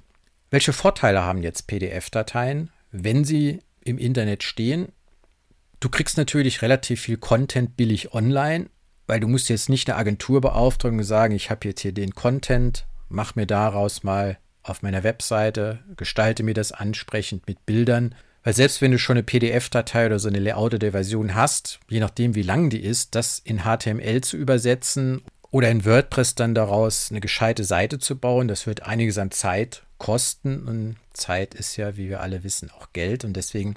Welche 0.52 0.72
Vorteile 0.72 1.24
haben 1.24 1.42
jetzt 1.42 1.66
PDF-Dateien, 1.66 2.70
wenn 2.92 3.24
sie 3.24 3.58
im 3.82 3.98
Internet 3.98 4.44
stehen? 4.44 4.92
Du 5.80 5.88
kriegst 5.88 6.16
natürlich 6.16 6.62
relativ 6.62 7.00
viel 7.00 7.16
Content 7.16 7.76
billig 7.76 8.14
online 8.14 8.68
weil 9.10 9.18
du 9.18 9.26
musst 9.26 9.48
jetzt 9.48 9.68
nicht 9.68 9.90
eine 9.90 9.98
Agentur 9.98 10.40
beauftragen 10.40 10.96
und 10.96 11.04
sagen, 11.04 11.34
ich 11.34 11.50
habe 11.50 11.66
jetzt 11.66 11.80
hier 11.80 11.90
den 11.90 12.14
Content, 12.14 12.86
mach 13.08 13.34
mir 13.34 13.44
daraus 13.44 14.04
mal 14.04 14.38
auf 14.62 14.82
meiner 14.82 15.02
Webseite, 15.02 15.80
gestalte 15.96 16.44
mir 16.44 16.54
das 16.54 16.70
ansprechend 16.70 17.48
mit 17.48 17.66
Bildern. 17.66 18.14
Weil 18.44 18.54
selbst 18.54 18.80
wenn 18.80 18.92
du 18.92 19.00
schon 19.00 19.16
eine 19.16 19.24
PDF-Datei 19.24 20.06
oder 20.06 20.20
so 20.20 20.28
eine 20.28 20.38
layouted 20.38 20.92
Version 20.92 21.34
hast, 21.34 21.80
je 21.88 21.98
nachdem 21.98 22.36
wie 22.36 22.42
lang 22.42 22.70
die 22.70 22.84
ist, 22.84 23.16
das 23.16 23.40
in 23.40 23.64
HTML 23.64 24.20
zu 24.20 24.36
übersetzen 24.36 25.22
oder 25.50 25.68
in 25.70 25.84
WordPress 25.84 26.36
dann 26.36 26.54
daraus 26.54 27.10
eine 27.10 27.20
gescheite 27.20 27.64
Seite 27.64 27.98
zu 27.98 28.16
bauen, 28.16 28.46
das 28.46 28.68
wird 28.68 28.84
einiges 28.84 29.18
an 29.18 29.32
Zeit 29.32 29.82
kosten. 29.98 30.68
Und 30.68 30.96
Zeit 31.14 31.54
ist 31.54 31.76
ja, 31.76 31.96
wie 31.96 32.08
wir 32.08 32.20
alle 32.20 32.44
wissen, 32.44 32.70
auch 32.70 32.92
Geld. 32.92 33.24
Und 33.24 33.32
deswegen 33.32 33.74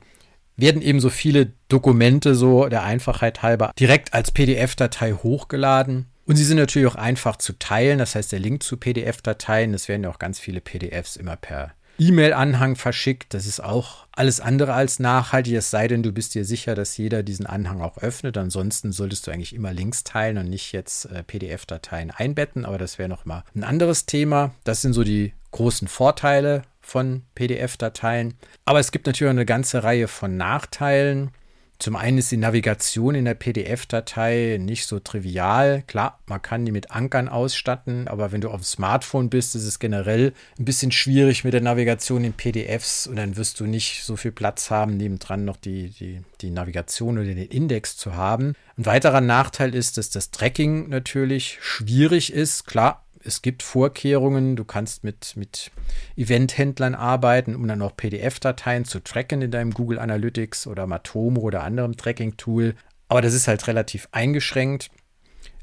werden 0.56 0.82
eben 0.82 1.00
so 1.00 1.10
viele 1.10 1.54
Dokumente 1.68 2.36
so 2.36 2.68
der 2.68 2.84
Einfachheit 2.84 3.42
halber 3.42 3.72
direkt 3.80 4.14
als 4.14 4.32
PDF-Datei 4.32 5.14
hochgeladen. 5.14 6.08
Und 6.26 6.38
sie 6.38 6.46
sind 6.46 6.58
natürlich 6.58 6.88
auch 6.88 6.96
einfach 6.96 7.36
zu 7.36 7.58
teilen. 7.60 8.00
Das 8.00 8.16
heißt, 8.16 8.32
der 8.32 8.40
Link 8.40 8.64
zu 8.64 8.78
PDF-Dateien, 8.78 9.74
es 9.74 9.88
werden 9.88 10.04
ja 10.04 10.10
auch 10.10 10.20
ganz 10.20 10.40
viele 10.40 10.62
PDFs 10.62 11.18
immer 11.18 11.36
per 11.36 11.74
E-Mail-Anhang 12.00 12.76
verschickt. 12.76 13.34
Das 13.34 13.46
ist 13.46 13.64
auch 13.64 14.08
alles 14.12 14.40
andere 14.40 14.74
als 14.74 15.00
nachhaltig, 15.00 15.54
es 15.54 15.70
sei 15.70 15.88
denn, 15.88 16.04
du 16.04 16.12
bist 16.12 16.34
dir 16.36 16.46
sicher, 16.46 16.76
dass 16.76 16.98
jeder 16.98 17.24
diesen 17.24 17.46
Anhang 17.46 17.82
auch 17.82 17.98
öffnet. 17.98 18.38
Ansonsten 18.38 18.92
solltest 18.92 19.28
du 19.28 19.32
eigentlich 19.32 19.54
immer 19.54 19.74
Links 19.74 20.04
teilen 20.04 20.38
und 20.38 20.50
nicht 20.50 20.72
jetzt 20.72 21.06
äh, 21.06 21.24
PDF-Dateien 21.24 22.12
einbetten. 22.12 22.66
Aber 22.66 22.78
das 22.78 22.98
wäre 22.98 23.10
nochmal 23.10 23.44
ein 23.56 23.64
anderes 23.64 24.06
Thema. 24.06 24.54
Das 24.64 24.82
sind 24.82 24.94
so 24.94 25.04
die 25.04 25.34
großen 25.52 25.88
Vorteile 25.88 26.64
von 26.84 27.24
PDF-Dateien. 27.34 28.36
Aber 28.66 28.80
es 28.80 28.92
gibt 28.92 29.08
natürlich 29.08 29.32
eine 29.32 29.46
ganze 29.46 29.84
Reihe 29.84 30.08
von 30.08 30.38
Nachteilen. 30.38 31.32
Zum 31.80 31.96
einen 31.96 32.20
ist 32.20 32.32
die 32.32 32.38
Navigation 32.38 33.16
in 33.16 33.26
der 33.26 33.34
PDF-Datei 33.34 34.58
nicht 34.62 34.86
so 34.86 35.00
trivial. 35.00 35.84
Klar, 35.86 36.20
man 36.28 36.42
kann 36.42 36.66
die 36.66 36.72
mit 36.72 36.92
Ankern 36.92 37.28
ausstatten, 37.28 38.08
aber 38.08 38.32
wenn 38.32 38.40
du 38.40 38.50
auf 38.50 38.62
dem 38.62 38.64
Smartphone 38.64 39.30
bist, 39.30 39.56
ist 39.56 39.66
es 39.66 39.80
generell 39.80 40.34
ein 40.58 40.66
bisschen 40.66 40.92
schwierig 40.92 41.44
mit 41.44 41.54
der 41.54 41.62
Navigation 41.62 42.24
in 42.24 42.34
PDFs 42.34 43.08
und 43.08 43.18
dann 43.18 43.36
wirst 43.36 43.60
du 43.60 43.66
nicht 43.66 44.04
so 44.04 44.16
viel 44.16 44.32
Platz 44.32 44.70
haben, 44.70 44.96
nebendran 44.96 45.44
noch 45.44 45.58
die, 45.58 45.90
die, 45.90 46.22
die 46.40 46.52
Navigation 46.52 47.18
oder 47.18 47.26
den 47.26 47.38
Index 47.38 47.98
zu 47.98 48.16
haben. 48.16 48.54
Ein 48.78 48.86
weiterer 48.86 49.22
Nachteil 49.22 49.76
ist, 49.76 49.98
dass 49.98 50.10
das 50.10 50.32
Tracking 50.32 50.88
natürlich 50.88 51.58
schwierig 51.62 52.32
ist. 52.32 52.66
Klar, 52.66 53.03
es 53.26 53.42
gibt 53.42 53.64
Vorkehrungen, 53.64 54.56
du 54.56 54.66
kannst 54.66 55.04
mit, 55.04 55.36
mit 55.36 55.72
Eventhändlern 56.16 56.96
arbeiten, 56.96 57.56
um 57.56 57.68
dann 57.68 57.82
auch 57.82 57.96
PDF-Dateien 57.96 58.86
zu 58.86 59.00
tracken 59.00 59.42
in 59.42 59.52
deinem 59.52 59.72
Google 59.72 60.00
Analytics 60.00 60.68
oder 60.68 60.88
Matomo 60.88 61.42
oder 61.42 61.64
anderem 61.64 61.96
Tracking-Tool. 61.96 62.76
Aber 63.08 63.22
das 63.22 63.34
ist 63.34 63.48
halt 63.48 63.68
relativ 63.68 64.08
eingeschränkt. 64.12 64.90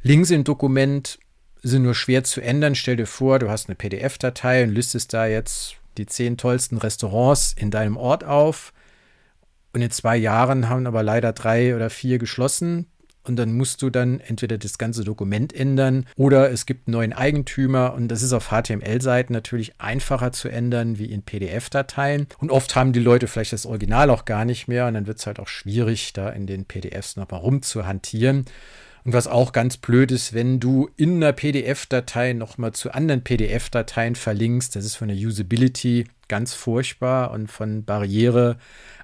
Links 0.03 0.31
im 0.31 0.45
Dokument 0.45 1.19
sind 1.63 1.83
nur 1.83 1.95
schwer 1.95 2.25
zu 2.25 2.41
ändern. 2.41 2.75
Stell 2.75 2.97
dir 2.97 3.07
vor, 3.07 3.39
du 3.39 3.51
hast 3.51 3.69
eine 3.69 3.77
PDF-Datei 3.77 4.65
und 4.65 4.71
listest 4.71 5.13
da 5.13 5.27
jetzt 5.27 5.77
die 5.99 6.07
zehn 6.07 6.37
tollsten 6.37 6.79
Restaurants 6.79 7.53
in 7.53 7.71
deinem 7.71 7.97
Ort 7.97 8.25
auf. 8.25 8.73
Und 9.73 9.83
in 9.83 9.91
zwei 9.91 10.17
Jahren 10.17 10.69
haben 10.69 10.87
aber 10.87 11.03
leider 11.03 11.33
drei 11.33 11.77
oder 11.77 11.91
vier 11.91 12.19
geschlossen. 12.19 12.87
Und 13.23 13.37
dann 13.37 13.53
musst 13.53 13.83
du 13.83 13.91
dann 13.91 14.19
entweder 14.21 14.57
das 14.57 14.79
ganze 14.79 15.05
Dokument 15.05 15.53
ändern 15.53 16.07
oder 16.17 16.51
es 16.51 16.65
gibt 16.65 16.89
einen 16.89 16.93
neuen 16.93 17.13
Eigentümer. 17.13 17.93
Und 17.93 18.09
das 18.09 18.23
ist 18.23 18.33
auf 18.33 18.49
HTML-Seiten 18.49 19.33
natürlich 19.33 19.79
einfacher 19.79 20.33
zu 20.33 20.49
ändern 20.49 20.99
wie 20.99 21.07
in 21.07 21.23
PDF-Dateien. 21.23 22.29
Und 22.39 22.51
oft 22.51 22.75
haben 22.77 22.93
die 22.93 23.01
Leute 23.01 23.27
vielleicht 23.27 23.53
das 23.53 23.67
Original 23.67 24.09
auch 24.11 24.25
gar 24.25 24.45
nicht 24.45 24.69
mehr. 24.69 24.87
Und 24.87 24.95
dann 24.95 25.07
wird 25.07 25.19
es 25.19 25.27
halt 25.27 25.39
auch 25.39 25.49
schwierig, 25.49 26.13
da 26.15 26.31
in 26.31 26.47
den 26.47 26.65
PDFs 26.65 27.17
nochmal 27.17 27.41
rumzuhantieren. 27.41 28.47
Und 29.05 29.13
was 29.13 29.27
auch 29.27 29.53
ganz 29.53 29.77
blöd 29.77 30.13
ist, 30.13 30.35
wenn 30.35 30.61
du 30.61 30.91
in 30.97 31.17
einer 31.17 31.33
PDF-Datei 31.33 32.33
nochmal 32.33 32.73
zu 32.73 32.93
anderen 32.93 33.23
PDF-Dateien 33.23 34.15
verlinkst, 34.15 34.77
das 34.77 34.85
ist 34.85 34.97
von 34.97 35.09
der 35.09 35.17
Usability 35.17 36.07
ganz 36.29 36.55
furchtbar 36.55 37.31
und 37.31 37.51
von 37.51 37.85
Barriere, 37.85 38.59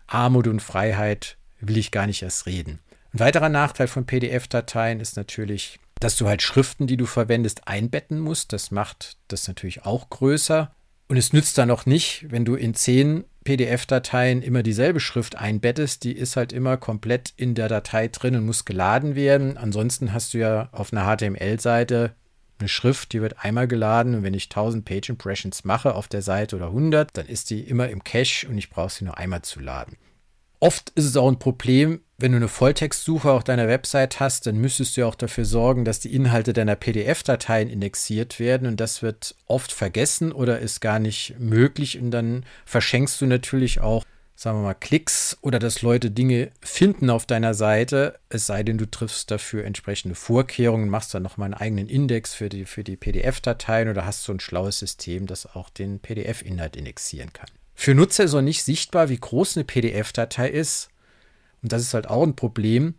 Armut 0.07 0.49
und 0.49 0.61
Freiheit 0.61 1.37
will 1.61 1.79
ich 1.79 1.91
gar 1.91 2.07
nicht 2.07 2.23
erst 2.23 2.47
reden. 2.47 2.79
Ein 3.17 3.21
weiterer 3.21 3.49
Nachteil 3.49 3.87
von 3.87 4.05
PDF-Dateien 4.05 5.01
ist 5.01 5.17
natürlich, 5.17 5.81
dass 6.01 6.17
du 6.17 6.29
halt 6.29 6.43
Schriften, 6.43 6.87
die 6.87 6.99
du 6.99 7.07
verwendest, 7.07 7.67
einbetten 7.67 8.21
musst. 8.21 8.53
Das 8.53 8.71
macht 8.71 9.17
das 9.29 9.49
natürlich 9.49 9.87
auch 9.87 10.11
größer. 10.11 10.71
Und 11.09 11.17
es 11.17 11.33
nützt 11.33 11.57
dann 11.57 11.71
auch 11.71 11.87
nicht, 11.87 12.27
wenn 12.29 12.45
du 12.45 12.57
in 12.57 12.75
zehn 12.75 13.25
PDF-Dateien 13.45 14.43
immer 14.43 14.63
dieselbe 14.63 15.01
Schrift 15.01 15.35
einbettest. 15.35 16.05
Die 16.05 16.13
ist 16.13 16.37
halt 16.37 16.53
immer 16.53 16.77
komplett 16.77 17.33
in 17.39 17.55
der 17.55 17.69
Datei 17.69 18.09
drin 18.09 18.37
und 18.37 18.45
muss 18.45 18.67
geladen 18.67 19.15
werden. 19.15 19.57
Ansonsten 19.57 20.13
hast 20.13 20.35
du 20.35 20.39
ja 20.39 20.69
auf 20.73 20.93
einer 20.93 21.07
HTML-Seite 21.07 22.15
eine 22.59 22.69
Schrift, 22.69 23.15
die 23.15 23.23
wird 23.23 23.43
einmal 23.43 23.67
geladen 23.67 24.15
und 24.15 24.25
wenn 24.25 24.35
ich 24.35 24.51
1000 24.51 24.85
Page 24.85 25.09
Impressions 25.09 25.65
mache 25.65 25.95
auf 25.95 26.09
der 26.09 26.21
Seite 26.21 26.55
oder 26.55 26.67
100, 26.67 27.17
dann 27.17 27.29
ist 27.29 27.49
die 27.49 27.61
immer 27.61 27.89
im 27.89 28.05
Cache 28.05 28.47
und 28.47 28.59
ich 28.59 28.69
brauche 28.69 28.91
sie 28.91 29.07
nur 29.07 29.17
einmal 29.17 29.41
zu 29.41 29.61
laden. 29.61 29.97
Oft 30.61 30.91
ist 30.91 31.05
es 31.05 31.17
auch 31.17 31.29
ein 31.29 31.39
Problem, 31.39 32.01
wenn 32.19 32.33
du 32.33 32.37
eine 32.37 32.49
Volltextsuche 32.49 33.31
auf 33.31 33.45
deiner 33.45 33.69
Website 33.69 34.21
hast, 34.21 34.47
dann 34.47 34.57
müsstest 34.57 34.97
du 34.97 35.07
auch 35.07 35.15
dafür 35.15 35.45
sorgen, 35.45 35.85
dass 35.85 36.01
die 36.01 36.15
Inhalte 36.15 36.55
deiner 36.55 36.75
PDF-Dateien 36.75 37.69
indexiert 37.69 38.41
werden 38.41 38.67
und 38.67 38.81
das 38.81 39.03
wird 39.03 39.35
oft 39.47 39.71
vergessen 39.71 40.33
oder 40.33 40.59
ist 40.59 40.81
gar 40.81 40.99
nicht 40.99 41.39
möglich 41.39 41.99
und 41.99 42.11
dann 42.11 42.47
verschenkst 42.65 43.21
du 43.21 43.27
natürlich 43.27 43.81
auch, 43.81 44.03
sagen 44.35 44.59
wir 44.59 44.63
mal, 44.63 44.75
Klicks 44.75 45.37
oder 45.43 45.59
dass 45.59 45.83
Leute 45.83 46.11
Dinge 46.11 46.53
finden 46.63 47.11
auf 47.11 47.27
deiner 47.27 47.53
Seite, 47.53 48.19
es 48.31 48.47
sei 48.47 48.63
denn, 48.63 48.79
du 48.79 48.91
triffst 48.91 49.31
dafür 49.31 49.65
entsprechende 49.65 50.15
Vorkehrungen, 50.15 50.89
machst 50.89 51.13
dann 51.13 51.23
nochmal 51.23 51.47
einen 51.47 51.61
eigenen 51.61 51.89
Index 51.89 52.33
für 52.33 52.49
die, 52.49 52.65
für 52.65 52.83
die 52.83 52.97
PDF-Dateien 52.97 53.91
oder 53.91 54.07
hast 54.07 54.25
so 54.25 54.33
ein 54.33 54.41
schlaues 54.41 54.79
System, 54.79 55.27
das 55.27 55.55
auch 55.55 55.69
den 55.69 56.01
PDF-Inhalt 56.01 56.77
indexieren 56.77 57.35
kann. 57.35 57.49
Für 57.75 57.95
Nutzer 57.95 58.25
ist 58.25 58.35
auch 58.35 58.41
nicht 58.41 58.63
sichtbar, 58.63 59.11
wie 59.11 59.19
groß 59.19 59.59
eine 59.59 59.65
PDF-Datei 59.65 60.49
ist. 60.49 60.89
Und 61.67 61.73
das 61.73 61.83
ist 61.83 61.95
halt 61.95 62.09
auch 62.09 62.23
ein 62.23 62.37
Problem. 62.37 62.95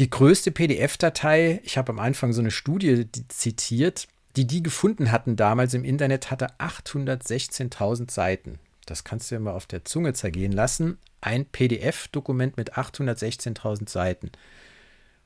Die 0.00 0.10
größte 0.10 0.50
PDF-Datei, 0.50 1.60
ich 1.62 1.78
habe 1.78 1.92
am 1.92 2.00
Anfang 2.00 2.32
so 2.32 2.40
eine 2.40 2.50
Studie 2.50 3.06
zitiert, 3.28 4.08
die 4.34 4.44
die 4.44 4.60
gefunden 4.60 5.12
hatten 5.12 5.36
damals 5.36 5.72
im 5.72 5.84
Internet, 5.84 6.32
hatte 6.32 6.48
816.000 6.58 8.10
Seiten. 8.10 8.58
Das 8.86 9.04
kannst 9.04 9.30
du 9.30 9.36
dir 9.36 9.40
mal 9.40 9.52
auf 9.52 9.66
der 9.66 9.84
Zunge 9.84 10.14
zergehen 10.14 10.50
lassen. 10.50 10.98
Ein 11.20 11.44
PDF-Dokument 11.46 12.56
mit 12.56 12.74
816.000 12.74 13.88
Seiten. 13.88 14.32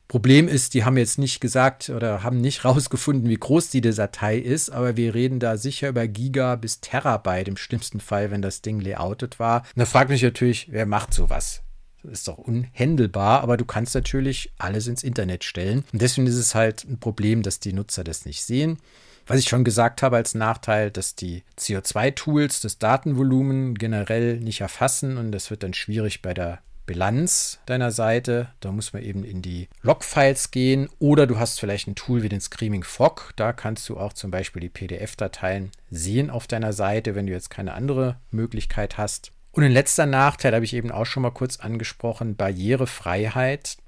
Problem 0.07 0.47
ist, 0.47 0.75
die 0.75 0.85
haben 0.85 0.99
jetzt 0.99 1.17
nicht 1.17 1.41
gesagt 1.41 1.89
oder 1.89 2.23
haben 2.23 2.43
nicht 2.43 2.63
rausgefunden, 2.67 3.31
wie 3.31 3.39
groß 3.39 3.71
die 3.71 3.81
Datei 3.81 4.37
ist, 4.37 4.69
aber 4.69 4.99
wir 4.99 5.15
reden 5.15 5.41
da 5.41 5.57
sicher 5.57 5.89
über 5.89 6.07
Giga 6.07 6.57
bis 6.57 6.83
Terabyte 6.83 7.49
im 7.49 7.57
schlimmsten 7.57 8.01
Fall, 8.01 8.31
wenn 8.31 8.43
das 8.43 8.61
Ding 8.61 8.81
layoutet 8.81 9.39
war. 9.39 9.63
Und 9.75 9.79
da 9.79 9.87
fragt 9.87 10.11
mich 10.11 10.23
natürlich, 10.23 10.69
wer 10.71 10.85
macht 10.85 11.15
sowas? 11.15 11.63
Ist 12.05 12.29
doch 12.29 12.39
unhändelbar, 12.39 13.43
aber 13.43 13.57
du 13.57 13.65
kannst 13.65 13.95
natürlich 13.95 14.53
alles 14.59 14.87
ins 14.87 15.03
Internet 15.03 15.45
stellen. 15.45 15.85
Und 15.93 16.01
deswegen 16.01 16.27
ist 16.27 16.37
es 16.37 16.55
halt 16.55 16.85
ein 16.85 16.99
Problem, 16.99 17.43
dass 17.43 17.61
die 17.61 17.73
Nutzer 17.73 18.05
das 18.05 18.25
nicht 18.25 18.43
sehen. 18.43 18.79
Was 19.27 19.39
ich 19.39 19.49
schon 19.49 19.65
gesagt 19.65 20.03
habe 20.03 20.17
als 20.17 20.35
Nachteil, 20.35 20.91
dass 20.91 21.15
die 21.15 21.45
CO2-Tools 21.59 22.61
das 22.61 22.79
Datenvolumen 22.79 23.75
generell 23.75 24.41
nicht 24.41 24.61
erfassen 24.61 25.19
und 25.19 25.31
das 25.31 25.51
wird 25.51 25.63
dann 25.63 25.75
schwierig 25.75 26.23
bei 26.23 26.35
der 26.35 26.61
Bilanz 26.91 27.61
deiner 27.67 27.93
Seite. 27.93 28.49
Da 28.59 28.73
muss 28.73 28.93
man 28.93 29.05
eben 29.05 29.23
in 29.23 29.43
die 29.43 29.69
Logfiles 29.83 30.51
gehen 30.51 30.89
oder 30.99 31.29
du 31.29 31.39
hast 31.39 31.61
vielleicht 31.61 31.87
ein 31.87 31.95
Tool 31.95 32.25
wie 32.25 32.29
den 32.29 32.41
Screaming 32.41 32.83
Fog. 32.83 33.33
Da 33.37 33.53
kannst 33.53 33.89
du 33.89 33.97
auch 33.97 34.13
zum 34.13 34.33
Beispiel 34.33 34.61
die 34.61 34.69
PDF-Dateien 34.69 35.71
sehen 35.91 36.31
auf 36.31 36.49
deiner 36.49 36.73
Seite, 36.73 37.15
wenn 37.15 37.29
du 37.29 37.33
jetzt 37.33 37.51
keine 37.51 37.75
andere 37.75 38.17
Möglichkeit 38.33 38.99
hast. 38.99 39.31
Und 39.53 39.65
ein 39.65 39.73
letzter 39.73 40.07
Nachteil 40.07 40.55
habe 40.55 40.65
ich 40.65 40.75
eben 40.75 40.93
auch 40.93 41.07
schon 41.07 41.23
mal 41.23 41.31
kurz 41.31 41.59
angesprochen, 41.59 42.37
Barrierefreiheit 42.37 43.79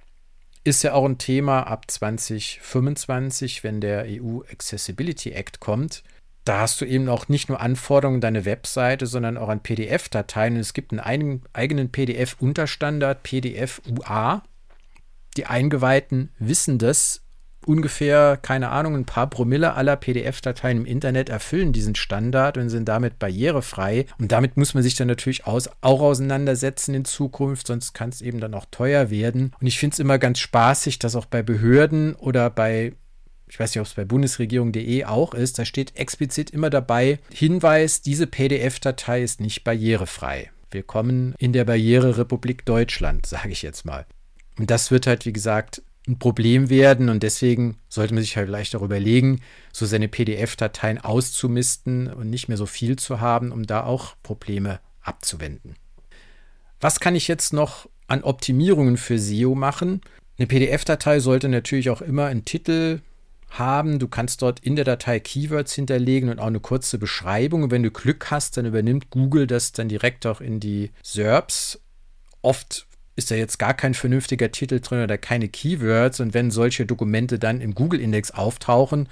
ist 0.64 0.82
ja 0.82 0.94
auch 0.94 1.04
ein 1.04 1.18
Thema 1.18 1.66
ab 1.66 1.90
2025, 1.90 3.64
wenn 3.64 3.80
der 3.80 4.06
EU 4.08 4.42
Accessibility 4.50 5.32
Act 5.32 5.60
kommt 5.60 6.04
da 6.44 6.60
hast 6.60 6.80
du 6.80 6.84
eben 6.84 7.08
auch 7.08 7.28
nicht 7.28 7.48
nur 7.48 7.60
Anforderungen 7.60 8.16
an 8.16 8.22
deine 8.22 8.44
Webseite, 8.44 9.06
sondern 9.06 9.36
auch 9.36 9.48
an 9.48 9.60
PDF-Dateien. 9.60 10.56
Es 10.56 10.74
gibt 10.74 10.92
einen 10.92 11.42
eigenen 11.52 11.92
PDF-Unterstandard, 11.92 13.22
PDF-UA. 13.22 14.42
Die 15.36 15.46
Eingeweihten 15.46 16.30
wissen 16.38 16.78
das. 16.78 17.22
Ungefähr, 17.66 18.38
keine 18.40 18.70
Ahnung, 18.70 18.96
ein 18.96 19.04
paar 19.04 19.30
Promille 19.30 19.74
aller 19.74 19.96
PDF-Dateien 19.96 20.78
im 20.78 20.84
Internet 20.84 21.28
erfüllen 21.28 21.72
diesen 21.72 21.94
Standard 21.94 22.58
und 22.58 22.70
sind 22.70 22.88
damit 22.88 23.18
barrierefrei. 23.18 24.06
Und 24.18 24.32
damit 24.32 24.56
muss 24.56 24.74
man 24.74 24.82
sich 24.82 24.96
dann 24.96 25.08
natürlich 25.08 25.46
aus, 25.46 25.70
auch 25.80 26.00
auseinandersetzen 26.00 26.94
in 26.94 27.04
Zukunft, 27.04 27.68
sonst 27.68 27.92
kann 27.92 28.10
es 28.10 28.20
eben 28.20 28.40
dann 28.40 28.54
auch 28.54 28.66
teuer 28.70 29.10
werden. 29.10 29.52
Und 29.60 29.66
ich 29.66 29.78
finde 29.78 29.94
es 29.94 30.00
immer 30.00 30.18
ganz 30.18 30.40
spaßig, 30.40 30.98
dass 30.98 31.14
auch 31.14 31.26
bei 31.26 31.42
Behörden 31.42 32.14
oder 32.14 32.50
bei 32.50 32.94
ich 33.48 33.60
weiß 33.60 33.74
nicht, 33.74 33.80
ob 33.80 33.86
es 33.86 33.92
bei 33.92 34.06
bundesregierung.de 34.06 35.04
auch 35.04 35.34
ist, 35.34 35.58
da 35.58 35.66
steht 35.66 35.94
explizit 35.94 36.48
immer 36.48 36.70
dabei, 36.70 37.18
Hinweis, 37.30 38.00
diese 38.00 38.26
PDF-Datei 38.26 39.22
ist 39.22 39.42
nicht 39.42 39.62
barrierefrei. 39.62 40.50
Willkommen 40.70 41.34
in 41.36 41.52
der 41.52 41.66
Barriererepublik 41.66 42.64
Deutschland, 42.64 43.26
sage 43.26 43.50
ich 43.50 43.60
jetzt 43.60 43.84
mal. 43.84 44.06
Und 44.58 44.70
das 44.70 44.90
wird 44.90 45.06
halt, 45.06 45.26
wie 45.26 45.34
gesagt, 45.34 45.82
ein 46.08 46.18
Problem 46.18 46.68
werden 46.68 47.08
und 47.08 47.22
deswegen 47.22 47.76
sollte 47.88 48.14
man 48.14 48.22
sich 48.22 48.36
halt 48.36 48.48
vielleicht 48.48 48.74
darüber 48.74 48.96
überlegen, 48.96 49.40
so 49.72 49.86
seine 49.86 50.08
PDF-Dateien 50.08 50.98
auszumisten 50.98 52.12
und 52.12 52.28
nicht 52.28 52.48
mehr 52.48 52.56
so 52.56 52.66
viel 52.66 52.96
zu 52.96 53.20
haben, 53.20 53.52
um 53.52 53.66
da 53.66 53.84
auch 53.84 54.14
Probleme 54.22 54.80
abzuwenden. 55.00 55.76
Was 56.80 56.98
kann 56.98 57.14
ich 57.14 57.28
jetzt 57.28 57.52
noch 57.52 57.88
an 58.08 58.24
Optimierungen 58.24 58.96
für 58.96 59.18
SEO 59.18 59.54
machen? 59.54 60.00
Eine 60.38 60.48
PDF-Datei 60.48 61.20
sollte 61.20 61.48
natürlich 61.48 61.90
auch 61.90 62.02
immer 62.02 62.26
einen 62.26 62.44
Titel, 62.44 63.00
haben. 63.58 63.98
Du 63.98 64.08
kannst 64.08 64.42
dort 64.42 64.60
in 64.60 64.76
der 64.76 64.84
Datei 64.84 65.20
Keywords 65.20 65.74
hinterlegen 65.74 66.28
und 66.30 66.38
auch 66.38 66.46
eine 66.46 66.60
kurze 66.60 66.98
Beschreibung. 66.98 67.64
Und 67.64 67.70
wenn 67.70 67.82
du 67.82 67.90
Glück 67.90 68.30
hast, 68.30 68.56
dann 68.56 68.66
übernimmt 68.66 69.10
Google 69.10 69.46
das 69.46 69.72
dann 69.72 69.88
direkt 69.88 70.26
auch 70.26 70.40
in 70.40 70.60
die 70.60 70.90
SERPs. 71.02 71.80
Oft 72.40 72.86
ist 73.16 73.30
da 73.30 73.34
jetzt 73.34 73.58
gar 73.58 73.74
kein 73.74 73.94
vernünftiger 73.94 74.50
Titel 74.50 74.80
drin 74.80 75.02
oder 75.02 75.18
keine 75.18 75.48
Keywords. 75.48 76.20
Und 76.20 76.34
wenn 76.34 76.50
solche 76.50 76.86
Dokumente 76.86 77.38
dann 77.38 77.60
im 77.60 77.74
Google-Index 77.74 78.30
auftauchen, 78.30 79.08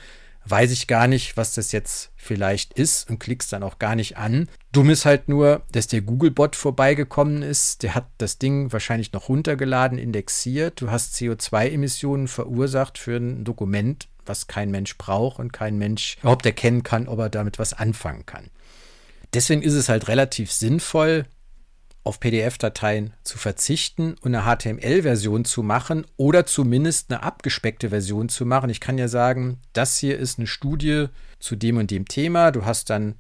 weiß 0.47 0.73
ich 0.73 0.87
gar 0.87 1.07
nicht, 1.07 1.37
was 1.37 1.55
das 1.55 1.73
jetzt 1.73 2.11
vielleicht 2.17 2.73
ist 2.75 3.09
und 3.11 3.19
klickst 3.19 3.53
dann 3.53 3.63
auch 3.63 3.79
gar 3.79 3.95
nicht 3.95 4.17
an. 4.17 4.49
Dumm 4.73 4.91
ist 4.91 5.05
halt 5.05 5.29
nur, 5.29 5.63
dass 5.73 5.87
der 5.87 6.01
Google-Bot 6.01 6.57
vorbeigekommen 6.57 7.43
ist. 7.43 7.83
Der 7.83 7.95
hat 7.95 8.07
das 8.19 8.39
Ding 8.39 8.73
wahrscheinlich 8.73 9.13
noch 9.13 9.29
runtergeladen, 9.29 9.99
indexiert. 9.99 10.81
Du 10.81 10.91
hast 10.91 11.15
CO2-Emissionen 11.17 12.27
verursacht 12.27 12.99
für 12.99 13.17
ein 13.17 13.45
Dokument, 13.45 14.09
was 14.25 14.47
kein 14.47 14.71
Mensch 14.71 14.97
braucht 14.97 15.39
und 15.39 15.53
kein 15.53 15.77
Mensch 15.77 16.17
überhaupt 16.21 16.47
erkennen 16.47 16.83
kann, 16.83 17.07
ob 17.07 17.19
er 17.19 17.31
damit 17.31 17.59
was 17.59 17.75
anfangen 17.75 18.25
kann. 18.25 18.51
Deswegen 19.35 19.63
ist 19.63 19.75
es 19.75 19.89
halt 19.89 20.09
relativ 20.09 20.51
sinnvoll, 20.51 21.27
auf 22.03 22.19
PDF-Dateien 22.21 23.13
zu 23.25 23.39
verzichten 23.39 24.15
und 24.23 24.35
eine 24.35 24.45
HTML-Version 24.45 25.45
zu 25.45 25.63
machen 25.63 26.07
oder 26.17 26.47
zumindest 26.47 27.11
eine 27.11 27.23
abgespeckte 27.23 27.91
Version 27.91 28.29
zu 28.29 28.47
machen. 28.47 28.71
Ich 28.71 28.81
kann 28.81 28.99
ja 28.99 29.09
sagen, 29.09 29.59
das 29.73 29.99
hier 29.99 30.19
ist 30.19 30.39
eine 30.39 30.47
Studie 30.47 31.07
zu 31.39 31.57
dem 31.57 31.77
und 31.77 31.91
dem 31.91 32.07
Thema. 32.07 32.53
Du 32.53 32.65
hast 32.65 32.91
dann 32.91 33.17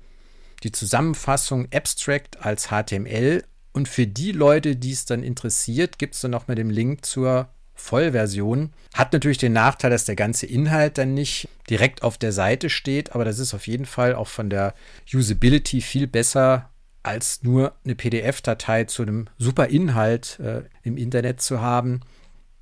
die 0.62 0.72
Zusammenfassung 0.72 1.68
Abstract 1.72 2.44
als 2.44 2.68
HTML 2.68 3.44
und 3.72 3.88
für 3.88 4.06
die 4.06 4.32
Leute, 4.32 4.76
die 4.76 4.92
es 4.92 5.04
dann 5.04 5.22
interessiert, 5.22 5.98
gibt 5.98 6.14
es 6.14 6.22
dann 6.22 6.32
noch 6.32 6.48
mal 6.48 6.54
den 6.54 6.70
Link 6.70 7.04
zur 7.04 7.48
Vollversion. 7.74 8.72
Hat 8.94 9.12
natürlich 9.12 9.38
den 9.38 9.52
Nachteil, 9.52 9.90
dass 9.90 10.04
der 10.04 10.16
ganze 10.16 10.46
Inhalt 10.46 10.98
dann 10.98 11.14
nicht 11.14 11.48
direkt 11.68 12.02
auf 12.02 12.18
der 12.18 12.32
Seite 12.32 12.68
steht, 12.68 13.12
aber 13.14 13.24
das 13.24 13.38
ist 13.38 13.54
auf 13.54 13.66
jeden 13.66 13.86
Fall 13.86 14.14
auch 14.14 14.28
von 14.28 14.50
der 14.50 14.74
Usability 15.12 15.80
viel 15.80 16.06
besser 16.06 16.69
als 17.02 17.42
nur 17.42 17.74
eine 17.84 17.94
PDF-Datei 17.94 18.84
zu 18.84 19.02
einem 19.02 19.28
super 19.38 19.68
Inhalt 19.68 20.38
äh, 20.40 20.62
im 20.82 20.96
Internet 20.96 21.40
zu 21.40 21.60
haben. 21.60 22.00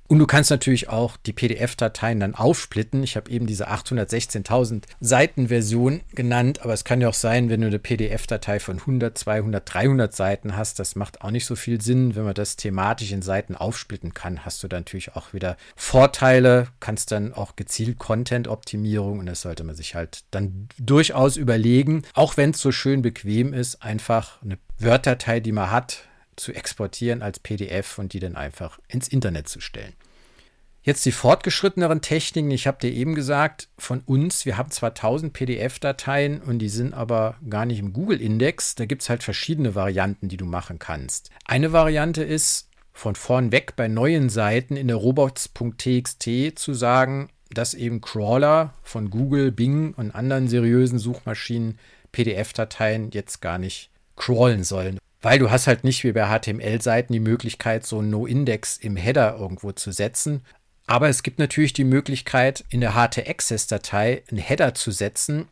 Und 0.09 0.17
du 0.17 0.25
kannst 0.25 0.49
natürlich 0.49 0.89
auch 0.89 1.17
die 1.17 1.33
PDF-Dateien 1.33 2.19
dann 2.19 2.33
aufsplitten. 2.33 3.03
Ich 3.03 3.15
habe 3.15 3.29
eben 3.29 3.45
diese 3.45 3.69
816.000 3.69 4.85
Seiten 4.99 5.49
Version 5.49 6.01
genannt, 6.15 6.63
aber 6.63 6.73
es 6.73 6.83
kann 6.83 6.99
ja 6.99 7.09
auch 7.09 7.13
sein, 7.13 7.49
wenn 7.49 7.61
du 7.61 7.67
eine 7.67 7.77
PDF-Datei 7.77 8.59
von 8.59 8.79
100, 8.79 9.15
200, 9.15 9.71
300 9.71 10.11
Seiten 10.11 10.57
hast, 10.57 10.79
das 10.79 10.95
macht 10.95 11.21
auch 11.21 11.29
nicht 11.29 11.45
so 11.45 11.55
viel 11.55 11.79
Sinn. 11.79 12.15
Wenn 12.15 12.23
man 12.23 12.33
das 12.33 12.55
thematisch 12.55 13.11
in 13.11 13.21
Seiten 13.21 13.55
aufsplitten 13.55 14.15
kann, 14.15 14.43
hast 14.45 14.63
du 14.63 14.67
dann 14.67 14.79
natürlich 14.79 15.15
auch 15.15 15.31
wieder 15.31 15.57
Vorteile, 15.75 16.69
kannst 16.79 17.11
dann 17.11 17.31
auch 17.31 17.55
gezielt 17.55 17.99
Content-Optimierung 17.99 19.19
und 19.19 19.27
das 19.27 19.41
sollte 19.41 19.63
man 19.63 19.75
sich 19.75 19.93
halt 19.93 20.23
dann 20.31 20.69
durchaus 20.79 21.37
überlegen, 21.37 22.01
auch 22.15 22.35
wenn 22.35 22.49
es 22.49 22.61
so 22.61 22.71
schön 22.71 23.03
bequem 23.03 23.53
ist, 23.53 23.83
einfach 23.83 24.41
eine 24.41 24.57
Word-Datei, 24.79 25.39
die 25.39 25.51
man 25.51 25.69
hat, 25.69 26.08
zu 26.39 26.53
exportieren 26.53 27.21
als 27.21 27.39
PDF 27.39 27.97
und 27.97 28.13
die 28.13 28.19
dann 28.19 28.35
einfach 28.35 28.79
ins 28.87 29.07
Internet 29.07 29.47
zu 29.47 29.61
stellen. 29.61 29.93
Jetzt 30.81 31.05
die 31.05 31.11
fortgeschritteneren 31.11 32.01
Techniken. 32.01 32.51
Ich 32.51 32.65
habe 32.65 32.79
dir 32.79 32.91
eben 32.91 33.13
gesagt, 33.13 33.67
von 33.77 34.01
uns, 34.05 34.45
wir 34.45 34.57
haben 34.57 34.71
zwar 34.71 34.89
1000 34.89 35.33
PDF-Dateien 35.33 36.41
und 36.41 36.59
die 36.59 36.69
sind 36.69 36.93
aber 36.93 37.35
gar 37.49 37.65
nicht 37.65 37.79
im 37.79 37.91
Google-Index. 37.91 38.75
Da 38.75 38.85
gibt 38.85 39.01
es 39.01 39.09
halt 39.09 39.21
verschiedene 39.21 39.75
Varianten, 39.75 40.29
die 40.29 40.37
du 40.37 40.45
machen 40.45 40.79
kannst. 40.79 41.31
Eine 41.45 41.73
Variante 41.73 42.23
ist, 42.23 42.69
von 42.93 43.15
vorn 43.15 43.51
weg 43.51 43.75
bei 43.75 43.87
neuen 43.87 44.29
Seiten 44.29 44.77
in 44.77 44.87
der 44.87 44.97
robots.txt 44.97 46.57
zu 46.57 46.73
sagen, 46.73 47.29
dass 47.51 47.73
eben 47.73 48.01
Crawler 48.01 48.73
von 48.83 49.09
Google, 49.09 49.51
Bing 49.51 49.93
und 49.93 50.11
anderen 50.11 50.47
seriösen 50.47 50.99
Suchmaschinen 50.99 51.77
PDF-Dateien 52.11 53.11
jetzt 53.11 53.41
gar 53.41 53.57
nicht 53.57 53.89
crawlen 54.15 54.63
sollen. 54.63 54.97
Weil 55.21 55.39
du 55.39 55.51
hast 55.51 55.67
halt 55.67 55.83
nicht 55.83 56.03
wie 56.03 56.11
bei 56.13 56.27
HTML-Seiten 56.27 57.11
die 57.11 57.19
Möglichkeit, 57.19 57.85
so 57.85 58.01
ein 58.01 58.09
No-Index 58.09 58.77
im 58.77 58.95
Header 58.95 59.37
irgendwo 59.37 59.71
zu 59.71 59.91
setzen. 59.91 60.45
Aber 60.87 61.09
es 61.09 61.23
gibt 61.23 61.39
natürlich 61.39 61.73
die 61.73 61.83
Möglichkeit, 61.83 62.63
in 62.69 62.81
der 62.81 62.93
HT-Access-Datei 62.93 64.23
einen 64.29 64.39
Header 64.39 64.73
zu 64.73 64.91
setzen 64.91 65.47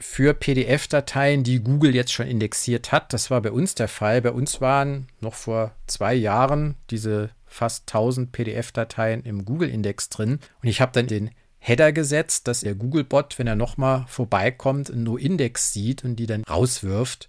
für 0.00 0.34
PDF-Dateien, 0.34 1.44
die 1.44 1.60
Google 1.60 1.94
jetzt 1.94 2.12
schon 2.12 2.26
indexiert 2.26 2.92
hat. 2.92 3.12
Das 3.12 3.30
war 3.30 3.40
bei 3.40 3.52
uns 3.52 3.74
der 3.74 3.88
Fall. 3.88 4.20
Bei 4.20 4.32
uns 4.32 4.60
waren 4.60 5.06
noch 5.20 5.34
vor 5.34 5.74
zwei 5.86 6.14
Jahren 6.14 6.74
diese 6.90 7.30
fast 7.46 7.84
1000 7.88 8.32
PDF-Dateien 8.32 9.22
im 9.22 9.44
Google-Index 9.44 10.08
drin. 10.08 10.40
Und 10.62 10.68
ich 10.68 10.80
habe 10.80 10.92
dann 10.92 11.06
den 11.06 11.30
Header 11.58 11.92
gesetzt, 11.92 12.48
dass 12.48 12.60
der 12.60 12.74
Google-Bot, 12.74 13.38
wenn 13.38 13.46
er 13.46 13.56
nochmal 13.56 14.04
vorbeikommt, 14.08 14.90
einen 14.90 15.04
No-Index 15.04 15.72
sieht 15.72 16.04
und 16.04 16.16
die 16.16 16.26
dann 16.26 16.42
rauswirft. 16.44 17.28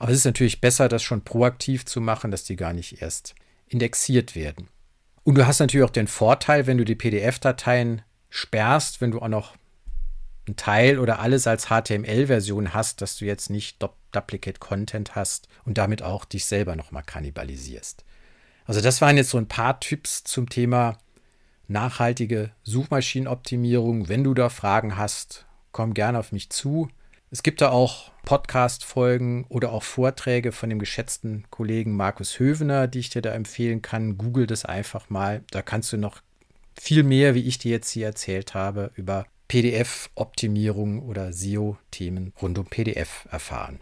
Aber 0.00 0.12
es 0.12 0.18
ist 0.18 0.24
natürlich 0.24 0.62
besser, 0.62 0.88
das 0.88 1.02
schon 1.02 1.24
proaktiv 1.24 1.84
zu 1.84 2.00
machen, 2.00 2.30
dass 2.30 2.42
die 2.42 2.56
gar 2.56 2.72
nicht 2.72 3.02
erst 3.02 3.34
indexiert 3.66 4.34
werden. 4.34 4.68
Und 5.24 5.36
du 5.36 5.46
hast 5.46 5.60
natürlich 5.60 5.84
auch 5.84 5.90
den 5.90 6.08
Vorteil, 6.08 6.66
wenn 6.66 6.78
du 6.78 6.84
die 6.84 6.94
PDF-Dateien 6.94 8.00
sperrst, 8.30 9.02
wenn 9.02 9.10
du 9.10 9.20
auch 9.20 9.28
noch 9.28 9.56
einen 10.46 10.56
Teil 10.56 10.98
oder 10.98 11.20
alles 11.20 11.46
als 11.46 11.66
HTML-Version 11.66 12.72
hast, 12.72 13.02
dass 13.02 13.18
du 13.18 13.26
jetzt 13.26 13.50
nicht 13.50 13.82
Duplicate 14.12 14.58
Content 14.58 15.14
hast 15.16 15.48
und 15.66 15.76
damit 15.76 16.02
auch 16.02 16.24
dich 16.24 16.46
selber 16.46 16.76
nochmal 16.76 17.02
kannibalisierst. 17.04 18.04
Also 18.64 18.80
das 18.80 19.02
waren 19.02 19.18
jetzt 19.18 19.30
so 19.30 19.38
ein 19.38 19.48
paar 19.48 19.80
Tipps 19.80 20.24
zum 20.24 20.48
Thema 20.48 20.96
nachhaltige 21.68 22.52
Suchmaschinenoptimierung. 22.62 24.08
Wenn 24.08 24.24
du 24.24 24.32
da 24.32 24.48
Fragen 24.48 24.96
hast, 24.96 25.44
komm 25.72 25.92
gerne 25.92 26.18
auf 26.18 26.32
mich 26.32 26.48
zu. 26.48 26.88
Es 27.32 27.44
gibt 27.44 27.60
da 27.60 27.70
auch 27.70 28.10
Podcast-Folgen 28.24 29.44
oder 29.48 29.70
auch 29.70 29.84
Vorträge 29.84 30.50
von 30.50 30.68
dem 30.68 30.80
geschätzten 30.80 31.44
Kollegen 31.50 31.94
Markus 31.94 32.40
Hövener, 32.40 32.88
die 32.88 32.98
ich 32.98 33.10
dir 33.10 33.22
da 33.22 33.30
empfehlen 33.30 33.82
kann. 33.82 34.18
Google 34.18 34.48
das 34.48 34.64
einfach 34.64 35.10
mal. 35.10 35.44
Da 35.52 35.62
kannst 35.62 35.92
du 35.92 35.96
noch 35.96 36.22
viel 36.74 37.04
mehr, 37.04 37.36
wie 37.36 37.46
ich 37.46 37.58
dir 37.58 37.70
jetzt 37.70 37.90
hier 37.90 38.06
erzählt 38.06 38.54
habe, 38.54 38.90
über 38.96 39.26
PDF-Optimierung 39.46 41.02
oder 41.02 41.32
SEO-Themen 41.32 42.32
rund 42.42 42.58
um 42.58 42.66
PDF 42.66 43.28
erfahren. 43.30 43.78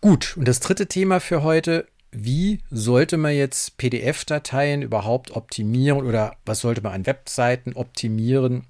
Gut, 0.00 0.38
und 0.38 0.48
das 0.48 0.60
dritte 0.60 0.86
Thema 0.86 1.20
für 1.20 1.42
heute, 1.42 1.86
wie 2.12 2.60
sollte 2.70 3.18
man 3.18 3.34
jetzt 3.34 3.76
PDF-Dateien 3.76 4.80
überhaupt 4.80 5.32
optimieren 5.32 6.06
oder 6.06 6.34
was 6.46 6.60
sollte 6.60 6.80
man 6.80 6.94
an 6.94 7.06
Webseiten 7.06 7.74
optimieren, 7.74 8.64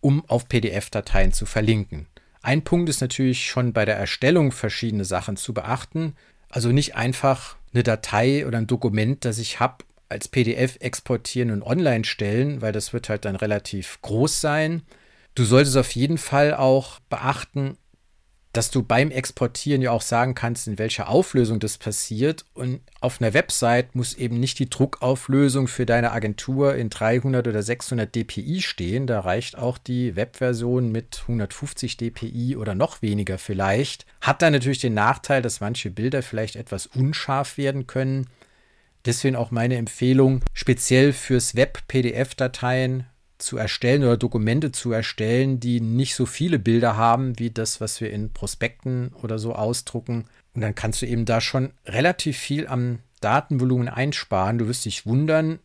um 0.00 0.24
auf 0.28 0.48
PDF-Dateien 0.48 1.32
zu 1.32 1.46
verlinken? 1.46 2.06
Ein 2.46 2.62
Punkt 2.62 2.88
ist 2.88 3.00
natürlich 3.00 3.44
schon 3.44 3.72
bei 3.72 3.84
der 3.84 3.96
Erstellung 3.96 4.52
verschiedene 4.52 5.04
Sachen 5.04 5.36
zu 5.36 5.52
beachten. 5.52 6.14
Also 6.48 6.70
nicht 6.70 6.94
einfach 6.94 7.56
eine 7.74 7.82
Datei 7.82 8.46
oder 8.46 8.58
ein 8.58 8.68
Dokument, 8.68 9.24
das 9.24 9.38
ich 9.38 9.58
habe, 9.58 9.84
als 10.08 10.28
PDF 10.28 10.76
exportieren 10.78 11.50
und 11.50 11.64
online 11.64 12.04
stellen, 12.04 12.62
weil 12.62 12.70
das 12.70 12.92
wird 12.92 13.08
halt 13.08 13.24
dann 13.24 13.34
relativ 13.34 13.98
groß 14.02 14.40
sein. 14.40 14.82
Du 15.34 15.42
solltest 15.42 15.76
auf 15.76 15.90
jeden 15.90 16.18
Fall 16.18 16.54
auch 16.54 17.00
beachten, 17.10 17.78
dass 18.56 18.70
du 18.70 18.82
beim 18.82 19.10
Exportieren 19.10 19.82
ja 19.82 19.90
auch 19.90 20.00
sagen 20.00 20.34
kannst, 20.34 20.66
in 20.66 20.78
welcher 20.78 21.08
Auflösung 21.08 21.60
das 21.60 21.76
passiert. 21.76 22.46
Und 22.54 22.80
auf 23.00 23.20
einer 23.20 23.34
Website 23.34 23.94
muss 23.94 24.14
eben 24.14 24.40
nicht 24.40 24.58
die 24.58 24.70
Druckauflösung 24.70 25.68
für 25.68 25.84
deine 25.84 26.12
Agentur 26.12 26.74
in 26.74 26.88
300 26.88 27.46
oder 27.46 27.62
600 27.62 28.14
dpi 28.14 28.62
stehen. 28.62 29.06
Da 29.06 29.20
reicht 29.20 29.58
auch 29.58 29.76
die 29.76 30.16
Webversion 30.16 30.90
mit 30.90 31.18
150 31.22 31.98
dpi 31.98 32.56
oder 32.56 32.74
noch 32.74 33.02
weniger 33.02 33.36
vielleicht. 33.36 34.06
Hat 34.22 34.40
dann 34.40 34.54
natürlich 34.54 34.80
den 34.80 34.94
Nachteil, 34.94 35.42
dass 35.42 35.60
manche 35.60 35.90
Bilder 35.90 36.22
vielleicht 36.22 36.56
etwas 36.56 36.86
unscharf 36.86 37.58
werden 37.58 37.86
können. 37.86 38.26
Deswegen 39.04 39.36
auch 39.36 39.50
meine 39.50 39.76
Empfehlung, 39.76 40.40
speziell 40.54 41.12
fürs 41.12 41.56
Web 41.56 41.82
PDF-Dateien 41.88 43.04
zu 43.38 43.56
erstellen 43.56 44.02
oder 44.02 44.16
Dokumente 44.16 44.72
zu 44.72 44.92
erstellen, 44.92 45.60
die 45.60 45.80
nicht 45.80 46.14
so 46.14 46.26
viele 46.26 46.58
Bilder 46.58 46.96
haben 46.96 47.38
wie 47.38 47.50
das, 47.50 47.80
was 47.80 48.00
wir 48.00 48.10
in 48.10 48.32
Prospekten 48.32 49.12
oder 49.22 49.38
so 49.38 49.54
ausdrucken. 49.54 50.24
Und 50.54 50.62
dann 50.62 50.74
kannst 50.74 51.02
du 51.02 51.06
eben 51.06 51.24
da 51.24 51.40
schon 51.40 51.72
relativ 51.84 52.38
viel 52.38 52.66
am 52.66 53.00
Datenvolumen 53.20 53.88
einsparen. 53.88 54.58
Du 54.58 54.68
wirst 54.68 54.84
dich 54.84 55.06
wundern, 55.06 55.58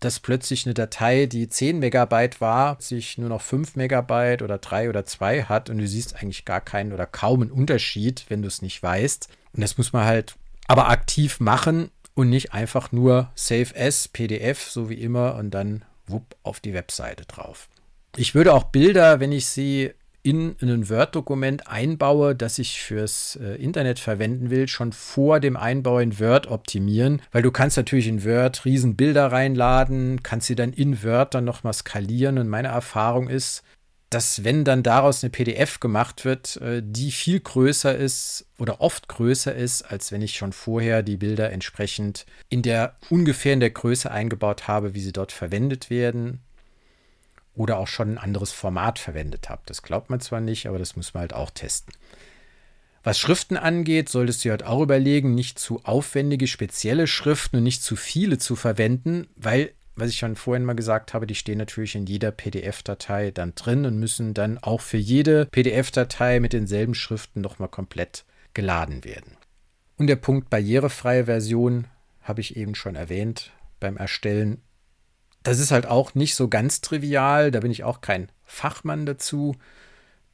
dass 0.00 0.20
plötzlich 0.20 0.64
eine 0.66 0.74
Datei, 0.74 1.26
die 1.26 1.48
10 1.48 1.80
Megabyte 1.80 2.40
war, 2.40 2.80
sich 2.80 3.18
nur 3.18 3.28
noch 3.28 3.42
5 3.42 3.74
Megabyte 3.76 4.42
oder 4.42 4.58
3 4.58 4.88
oder 4.88 5.04
2 5.04 5.44
hat 5.44 5.70
und 5.70 5.78
du 5.78 5.88
siehst 5.88 6.16
eigentlich 6.16 6.44
gar 6.44 6.60
keinen 6.60 6.92
oder 6.92 7.06
kaum 7.06 7.42
einen 7.42 7.50
Unterschied, 7.50 8.24
wenn 8.28 8.42
du 8.42 8.48
es 8.48 8.62
nicht 8.62 8.82
weißt. 8.82 9.28
Und 9.52 9.60
das 9.60 9.76
muss 9.76 9.92
man 9.92 10.04
halt 10.04 10.36
aber 10.68 10.88
aktiv 10.88 11.40
machen 11.40 11.90
und 12.14 12.30
nicht 12.30 12.52
einfach 12.52 12.92
nur 12.92 13.30
Save 13.34 13.74
as 13.76 14.06
PDF, 14.08 14.70
so 14.70 14.88
wie 14.88 15.00
immer, 15.00 15.34
und 15.34 15.50
dann 15.50 15.84
wupp 16.08 16.36
auf 16.42 16.60
die 16.60 16.74
Webseite 16.74 17.24
drauf. 17.26 17.68
Ich 18.16 18.34
würde 18.34 18.54
auch 18.54 18.64
Bilder, 18.64 19.20
wenn 19.20 19.32
ich 19.32 19.46
sie 19.46 19.92
in 20.22 20.56
ein 20.60 20.88
Word-Dokument 20.88 21.68
einbaue, 21.68 22.34
das 22.34 22.58
ich 22.58 22.80
fürs 22.80 23.38
äh, 23.40 23.54
Internet 23.54 23.98
verwenden 23.98 24.50
will, 24.50 24.68
schon 24.68 24.92
vor 24.92 25.40
dem 25.40 25.56
Einbau 25.56 26.00
in 26.00 26.18
Word 26.18 26.48
optimieren, 26.48 27.22
weil 27.32 27.42
du 27.42 27.50
kannst 27.50 27.76
natürlich 27.76 28.08
in 28.08 28.24
Word 28.24 28.64
riesen 28.64 28.96
Bilder 28.96 29.32
reinladen, 29.32 30.22
kannst 30.22 30.48
sie 30.48 30.56
dann 30.56 30.72
in 30.72 31.02
Word 31.02 31.34
dann 31.34 31.44
nochmal 31.44 31.72
skalieren 31.72 32.38
und 32.38 32.48
meine 32.48 32.68
Erfahrung 32.68 33.28
ist, 33.28 33.62
dass 34.10 34.42
wenn 34.42 34.64
dann 34.64 34.82
daraus 34.82 35.22
eine 35.22 35.30
PDF 35.30 35.80
gemacht 35.80 36.24
wird, 36.24 36.56
äh, 36.56 36.82
die 36.84 37.10
viel 37.10 37.40
größer 37.40 37.94
ist 37.94 38.46
oder 38.58 38.80
oft 38.80 39.08
größer 39.08 39.54
ist, 39.54 39.82
als 39.82 40.12
wenn 40.12 40.22
ich 40.22 40.36
schon 40.36 40.52
vorher 40.52 41.02
die 41.02 41.16
Bilder 41.16 41.52
entsprechend 41.52 42.24
in 42.48 42.62
der 42.62 42.96
ungefähr 43.10 43.52
in 43.52 43.60
der 43.60 43.70
Größe 43.70 44.10
eingebaut 44.10 44.66
habe, 44.66 44.94
wie 44.94 45.00
sie 45.00 45.12
dort 45.12 45.32
verwendet 45.32 45.90
werden 45.90 46.40
oder 47.54 47.78
auch 47.78 47.88
schon 47.88 48.12
ein 48.12 48.18
anderes 48.18 48.52
Format 48.52 48.98
verwendet 48.98 49.50
habe. 49.50 49.62
Das 49.66 49.82
glaubt 49.82 50.10
man 50.10 50.20
zwar 50.20 50.40
nicht, 50.40 50.66
aber 50.66 50.78
das 50.78 50.96
muss 50.96 51.12
man 51.12 51.22
halt 51.22 51.34
auch 51.34 51.50
testen. 51.50 51.92
Was 53.02 53.18
Schriften 53.18 53.56
angeht, 53.56 54.08
solltest 54.08 54.44
du 54.44 54.50
halt 54.50 54.64
auch 54.64 54.82
überlegen, 54.82 55.34
nicht 55.34 55.58
zu 55.58 55.84
aufwendige, 55.84 56.46
spezielle 56.46 57.06
Schriften 57.06 57.56
und 57.56 57.62
nicht 57.62 57.82
zu 57.82 57.96
viele 57.96 58.38
zu 58.38 58.56
verwenden, 58.56 59.28
weil 59.36 59.72
was 59.98 60.10
ich 60.10 60.18
schon 60.18 60.36
vorhin 60.36 60.64
mal 60.64 60.74
gesagt 60.74 61.12
habe, 61.12 61.26
die 61.26 61.34
stehen 61.34 61.58
natürlich 61.58 61.94
in 61.94 62.06
jeder 62.06 62.30
PDF-Datei 62.30 63.30
dann 63.32 63.54
drin 63.54 63.84
und 63.84 63.98
müssen 63.98 64.32
dann 64.32 64.58
auch 64.58 64.80
für 64.80 64.96
jede 64.96 65.46
PDF-Datei 65.46 66.40
mit 66.40 66.52
denselben 66.52 66.94
Schriften 66.94 67.40
nochmal 67.40 67.68
komplett 67.68 68.24
geladen 68.54 69.04
werden. 69.04 69.36
Und 69.96 70.06
der 70.06 70.16
Punkt 70.16 70.50
barrierefreie 70.50 71.24
Version 71.24 71.88
habe 72.22 72.40
ich 72.40 72.56
eben 72.56 72.74
schon 72.74 72.94
erwähnt 72.94 73.52
beim 73.80 73.96
Erstellen. 73.96 74.62
Das 75.42 75.58
ist 75.58 75.72
halt 75.72 75.86
auch 75.86 76.14
nicht 76.14 76.34
so 76.34 76.48
ganz 76.48 76.80
trivial, 76.80 77.50
da 77.50 77.60
bin 77.60 77.70
ich 77.70 77.82
auch 77.82 78.00
kein 78.00 78.30
Fachmann 78.44 79.06
dazu. 79.06 79.56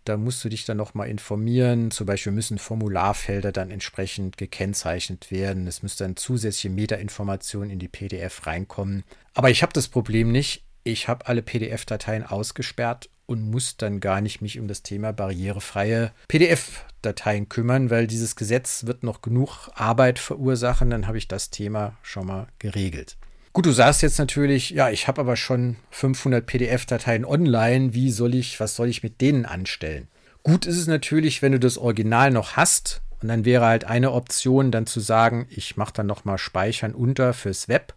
Da 0.05 0.19
musst 0.19 0.45
du 0.45 0.51
dich 0.51 0.67
dann 0.67 0.77
nochmal 0.77 1.09
informieren. 1.09 1.91
Zum 1.91 2.07
Beispiel 2.07 2.33
müssen 2.33 2.59
Formularfelder 2.59 3.53
dann 3.53 3.71
entsprechend 3.71 4.37
gekennzeichnet 4.37 5.31
werden. 5.31 5.67
Es 5.67 5.83
müsste 5.83 6.05
dann 6.05 6.17
zusätzliche 6.17 6.71
Metainformationen 6.71 7.71
in 7.71 7.79
die 7.79 7.89
PDF 7.89 8.47
reinkommen. 8.47 9.05
Aber 9.33 9.51
ich 9.51 9.63
habe 9.63 9.73
das 9.73 9.89
Problem 9.89 10.31
nicht. 10.31 10.65
Ich 10.85 11.09
habe 11.09 11.27
alle 11.27 11.41
PDF-Dateien 11.41 12.25
ausgesperrt 12.25 13.09
und 13.25 13.51
muss 13.51 13.79
dann 13.79 14.01
gar 14.01 14.21
nicht 14.21 14.43
mich 14.43 14.59
um 14.59 14.69
das 14.69 14.83
Thema 14.83 15.13
barrierefreie 15.13 16.13
PDF-Dateien 16.29 17.49
kümmern, 17.49 17.89
weil 17.89 18.07
dieses 18.07 18.37
Gesetz 18.37 18.85
wird 18.85 19.03
noch 19.03 19.23
genug 19.23 19.71
Arbeit 19.75 20.19
verursachen. 20.19 20.91
Dann 20.91 21.07
habe 21.07 21.17
ich 21.17 21.29
das 21.29 21.49
Thema 21.49 21.97
schon 22.03 22.27
mal 22.27 22.49
geregelt. 22.59 23.17
Gut, 23.55 23.67
du 23.67 23.71
sagst 23.71 24.03
jetzt 24.03 24.19
natürlich, 24.19 24.71
ja, 24.71 24.91
ich 24.91 25.07
habe 25.07 25.21
aber 25.21 25.37
schon 25.37 25.77
500 25.91 26.45
PDF-Dateien 26.45 27.25
online. 27.25 27.95
Wie 27.95 28.11
soll 28.11 28.35
ich, 28.35 28.59
was 28.59 28.75
soll 28.75 28.89
ich 28.89 29.05
mit 29.05 29.21
denen 29.21 29.47
anstellen? 29.47 30.09
Gut 30.43 30.67
ist 30.67 30.77
es 30.77 30.89
natürlich, 30.89 31.41
wenn 31.41 31.53
du 31.53 31.61
das 31.61 31.79
Original 31.79 32.33
noch 32.33 32.57
hast. 32.57 33.01
Und 33.23 33.29
dann 33.29 33.45
wäre 33.45 33.65
halt 33.65 33.85
eine 33.85 34.11
Option, 34.11 34.73
dann 34.73 34.87
zu 34.89 34.99
sagen, 34.99 35.47
ich 35.51 35.77
mache 35.77 35.93
dann 35.93 36.07
nochmal 36.07 36.37
Speichern 36.37 36.97
unter 36.97 37.33
fürs 37.33 37.69
Web. 37.69 37.95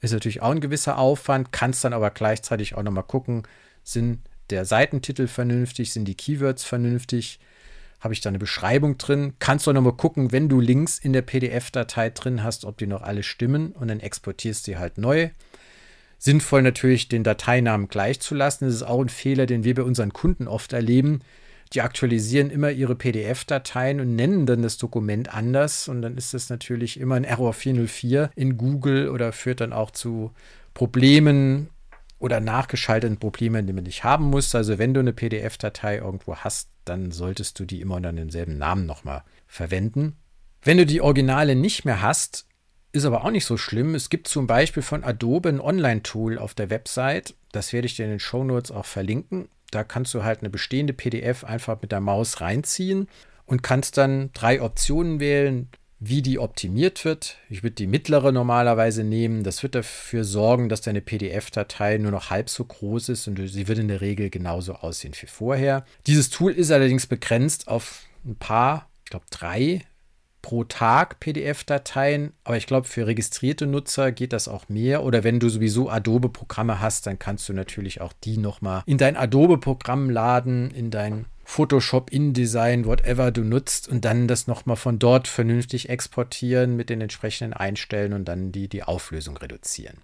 Ist 0.00 0.12
natürlich 0.12 0.42
auch 0.42 0.52
ein 0.52 0.60
gewisser 0.60 0.96
Aufwand, 0.96 1.50
kannst 1.50 1.82
dann 1.82 1.92
aber 1.92 2.10
gleichzeitig 2.10 2.76
auch 2.76 2.84
nochmal 2.84 3.02
gucken, 3.02 3.42
sind 3.82 4.20
der 4.50 4.64
Seitentitel 4.64 5.26
vernünftig, 5.26 5.92
sind 5.92 6.04
die 6.04 6.16
Keywords 6.16 6.62
vernünftig, 6.62 7.40
habe 8.00 8.14
ich 8.14 8.20
da 8.20 8.30
eine 8.30 8.38
Beschreibung 8.38 8.98
drin. 8.98 9.34
Kannst 9.38 9.66
du 9.66 9.72
nochmal 9.72 9.92
gucken, 9.92 10.32
wenn 10.32 10.48
du 10.48 10.60
Links 10.60 10.98
in 10.98 11.12
der 11.12 11.22
PDF-Datei 11.22 12.10
drin 12.10 12.42
hast, 12.42 12.64
ob 12.64 12.78
die 12.78 12.86
noch 12.86 13.02
alle 13.02 13.22
stimmen 13.22 13.72
und 13.72 13.88
dann 13.88 14.00
exportierst 14.00 14.66
du 14.66 14.78
halt 14.78 14.98
neu. 14.98 15.30
Sinnvoll 16.18 16.62
natürlich, 16.62 17.08
den 17.08 17.24
Dateinamen 17.24 17.88
gleich 17.88 18.20
zu 18.20 18.34
lassen. 18.34 18.66
Das 18.66 18.74
ist 18.74 18.82
auch 18.82 19.00
ein 19.00 19.08
Fehler, 19.08 19.46
den 19.46 19.64
wir 19.64 19.74
bei 19.74 19.82
unseren 19.82 20.12
Kunden 20.12 20.48
oft 20.48 20.72
erleben. 20.72 21.20
Die 21.72 21.82
aktualisieren 21.82 22.50
immer 22.50 22.70
ihre 22.70 22.96
PDF-Dateien 22.96 24.00
und 24.00 24.16
nennen 24.16 24.44
dann 24.44 24.62
das 24.62 24.76
Dokument 24.76 25.32
anders. 25.32 25.86
Und 25.88 26.02
dann 26.02 26.16
ist 26.16 26.34
das 26.34 26.50
natürlich 26.50 26.98
immer 26.98 27.14
ein 27.14 27.24
Error 27.24 27.52
404 27.52 28.30
in 28.34 28.56
Google 28.56 29.08
oder 29.08 29.32
führt 29.32 29.60
dann 29.60 29.72
auch 29.72 29.90
zu 29.90 30.32
Problemen 30.74 31.68
oder 32.18 32.40
nachgeschalteten 32.40 33.18
Problemen, 33.18 33.66
die 33.66 33.72
man 33.72 33.84
nicht 33.84 34.04
haben 34.04 34.26
muss. 34.26 34.54
Also 34.54 34.78
wenn 34.78 34.94
du 34.94 35.00
eine 35.00 35.12
PDF-Datei 35.12 35.98
irgendwo 35.98 36.36
hast, 36.36 36.68
dann 36.90 37.12
solltest 37.12 37.58
du 37.58 37.64
die 37.64 37.80
immer 37.80 37.96
unter 37.96 38.12
demselben 38.12 38.58
Namen 38.58 38.84
nochmal 38.84 39.22
verwenden. 39.46 40.16
Wenn 40.62 40.76
du 40.76 40.84
die 40.84 41.00
Originale 41.00 41.54
nicht 41.54 41.84
mehr 41.84 42.02
hast, 42.02 42.46
ist 42.92 43.04
aber 43.04 43.24
auch 43.24 43.30
nicht 43.30 43.44
so 43.44 43.56
schlimm. 43.56 43.94
Es 43.94 44.10
gibt 44.10 44.26
zum 44.26 44.48
Beispiel 44.48 44.82
von 44.82 45.04
Adobe 45.04 45.48
ein 45.48 45.60
Online-Tool 45.60 46.36
auf 46.36 46.54
der 46.54 46.68
Website. 46.68 47.34
Das 47.52 47.72
werde 47.72 47.86
ich 47.86 47.94
dir 47.94 48.04
in 48.04 48.10
den 48.10 48.20
Show 48.20 48.42
Notes 48.42 48.72
auch 48.72 48.84
verlinken. 48.84 49.48
Da 49.70 49.84
kannst 49.84 50.12
du 50.14 50.24
halt 50.24 50.40
eine 50.40 50.50
bestehende 50.50 50.92
PDF 50.92 51.44
einfach 51.44 51.80
mit 51.80 51.92
der 51.92 52.00
Maus 52.00 52.40
reinziehen 52.40 53.08
und 53.46 53.62
kannst 53.62 53.96
dann 53.96 54.32
drei 54.32 54.60
Optionen 54.60 55.20
wählen, 55.20 55.68
wie 56.00 56.22
die 56.22 56.38
optimiert 56.38 57.04
wird. 57.04 57.36
Ich 57.50 57.62
würde 57.62 57.74
die 57.76 57.86
mittlere 57.86 58.32
normalerweise 58.32 59.04
nehmen. 59.04 59.44
Das 59.44 59.62
wird 59.62 59.74
dafür 59.74 60.24
sorgen, 60.24 60.70
dass 60.70 60.80
deine 60.80 61.02
PDF-Datei 61.02 61.98
nur 61.98 62.10
noch 62.10 62.30
halb 62.30 62.48
so 62.48 62.64
groß 62.64 63.10
ist 63.10 63.28
und 63.28 63.36
sie 63.46 63.68
wird 63.68 63.78
in 63.78 63.88
der 63.88 64.00
Regel 64.00 64.30
genauso 64.30 64.74
aussehen 64.74 65.12
wie 65.20 65.26
vorher. 65.26 65.84
Dieses 66.06 66.30
Tool 66.30 66.52
ist 66.52 66.70
allerdings 66.70 67.06
begrenzt 67.06 67.68
auf 67.68 68.04
ein 68.24 68.36
paar, 68.36 68.88
ich 69.04 69.10
glaube 69.10 69.26
drei 69.30 69.82
pro 70.42 70.64
Tag 70.64 71.20
PDF-Dateien, 71.20 72.32
aber 72.44 72.56
ich 72.56 72.66
glaube, 72.66 72.88
für 72.88 73.06
registrierte 73.06 73.66
Nutzer 73.66 74.10
geht 74.10 74.32
das 74.32 74.48
auch 74.48 74.70
mehr. 74.70 75.04
Oder 75.04 75.22
wenn 75.22 75.38
du 75.38 75.50
sowieso 75.50 75.90
Adobe-Programme 75.90 76.80
hast, 76.80 77.06
dann 77.06 77.18
kannst 77.18 77.48
du 77.48 77.52
natürlich 77.52 78.00
auch 78.00 78.14
die 78.24 78.38
nochmal 78.38 78.82
in 78.86 78.96
dein 78.96 79.16
Adobe-Programm 79.16 80.08
laden, 80.08 80.70
in 80.70 80.90
dein 80.90 81.26
Photoshop, 81.50 82.12
InDesign, 82.12 82.86
whatever 82.86 83.32
du 83.32 83.42
nutzt 83.42 83.88
und 83.88 84.04
dann 84.04 84.28
das 84.28 84.46
nochmal 84.46 84.76
von 84.76 85.00
dort 85.00 85.26
vernünftig 85.26 85.88
exportieren 85.88 86.76
mit 86.76 86.90
den 86.90 87.00
entsprechenden 87.00 87.54
Einstellen 87.54 88.12
und 88.12 88.26
dann 88.26 88.52
die, 88.52 88.68
die 88.68 88.84
Auflösung 88.84 89.36
reduzieren. 89.36 89.98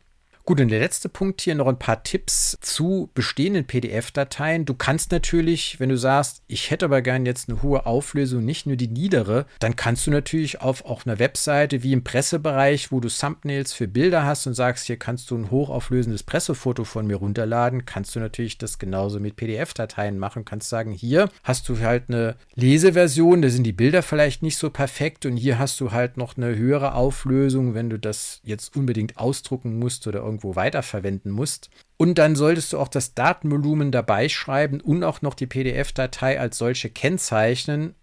Gut, 0.49 0.61
und 0.61 0.69
der 0.69 0.79
letzte 0.79 1.09
Punkt 1.09 1.41
hier 1.41 1.57
noch 1.57 1.67
ein 1.67 1.81
paar 1.81 2.05
Tipps 2.05 2.57
zu 2.61 3.11
bestehenden 3.15 3.65
PDF-Dateien. 3.65 4.65
Du 4.65 4.75
kannst 4.75 5.11
natürlich, 5.11 5.81
wenn 5.81 5.89
du 5.89 5.99
sagst, 5.99 6.41
ich 6.47 6.71
hätte 6.71 6.85
aber 6.85 7.03
gern 7.03 7.27
jetzt 7.27 7.49
eine 7.49 7.63
hohe 7.63 7.85
Auflösung, 7.85 8.45
nicht 8.45 8.65
nur 8.65 8.77
die 8.77 8.87
niedere, 8.87 9.47
dann 9.59 9.75
kannst 9.75 10.07
du 10.07 10.13
natürlich 10.13 10.61
auf 10.61 10.85
auch 10.85 11.05
einer 11.05 11.19
Webseite 11.19 11.83
wie 11.83 11.93
im 11.93 12.05
Pressebereich, 12.05 12.93
wo 12.93 13.01
du 13.01 13.09
Thumbnails 13.09 13.73
für 13.73 13.89
Bilder 13.89 14.25
hast 14.25 14.47
und 14.47 14.55
sagst, 14.55 14.87
hier 14.87 14.99
kannst 14.99 15.33
du 15.33 15.37
ein 15.37 15.51
hochauflösendes 15.51 16.23
Pressefoto 16.23 16.85
von 16.85 17.09
mir 17.09 17.17
runterladen, 17.17 17.85
kannst 17.85 18.15
du 18.15 18.21
natürlich 18.21 18.57
das 18.57 18.79
genauso 18.79 19.19
mit 19.19 19.35
PDF-Dateien 19.35 20.17
machen. 20.17 20.45
Kannst 20.45 20.69
sagen, 20.69 20.93
hier 20.93 21.29
hast 21.43 21.69
du 21.69 21.81
halt 21.81 22.05
eine 22.07 22.37
Leseversion, 22.55 23.43
da 23.43 23.49
sind 23.49 23.65
die 23.65 23.73
Bilder 23.73 24.05
vielleicht 24.05 24.45
nicht 24.45 24.59
so 24.59 24.71
perfekt 24.71 25.27
und 25.27 25.39
hier 25.39 25.59
hast 25.59 25.81
du 25.81 25.91
halt 25.91 26.17
noch 26.17 26.37
eine 26.37 26.55
höhere 26.55 26.95
Auflösung, 26.95 27.75
wenn 27.75 27.91
du 27.91 27.99
das 27.99 28.41
jetzt 28.45 28.77
unbedingt 28.77 29.19
ausdrucken 29.19 29.81
musst 29.81 30.07
oder 30.07 30.21
irgendwie 30.21 30.36
irgendwo 30.37 30.57
weiterverwenden 30.57 31.33
musst. 31.33 31.71
Und 31.97 32.19
dann 32.19 32.37
solltest 32.37 32.73
du 32.73 32.79
auch 32.79 32.89
das 32.89 33.15
Datenvolumen 33.15 33.91
dabei 33.91 34.29
schreiben 34.29 34.81
und 34.81 35.03
auch 35.03 35.23
noch 35.23 35.35
die 35.35 35.47
PDF-Datei 35.47 36.39
als 36.39 36.59
solche 36.59 36.91
kennzeichnen, 36.91 37.95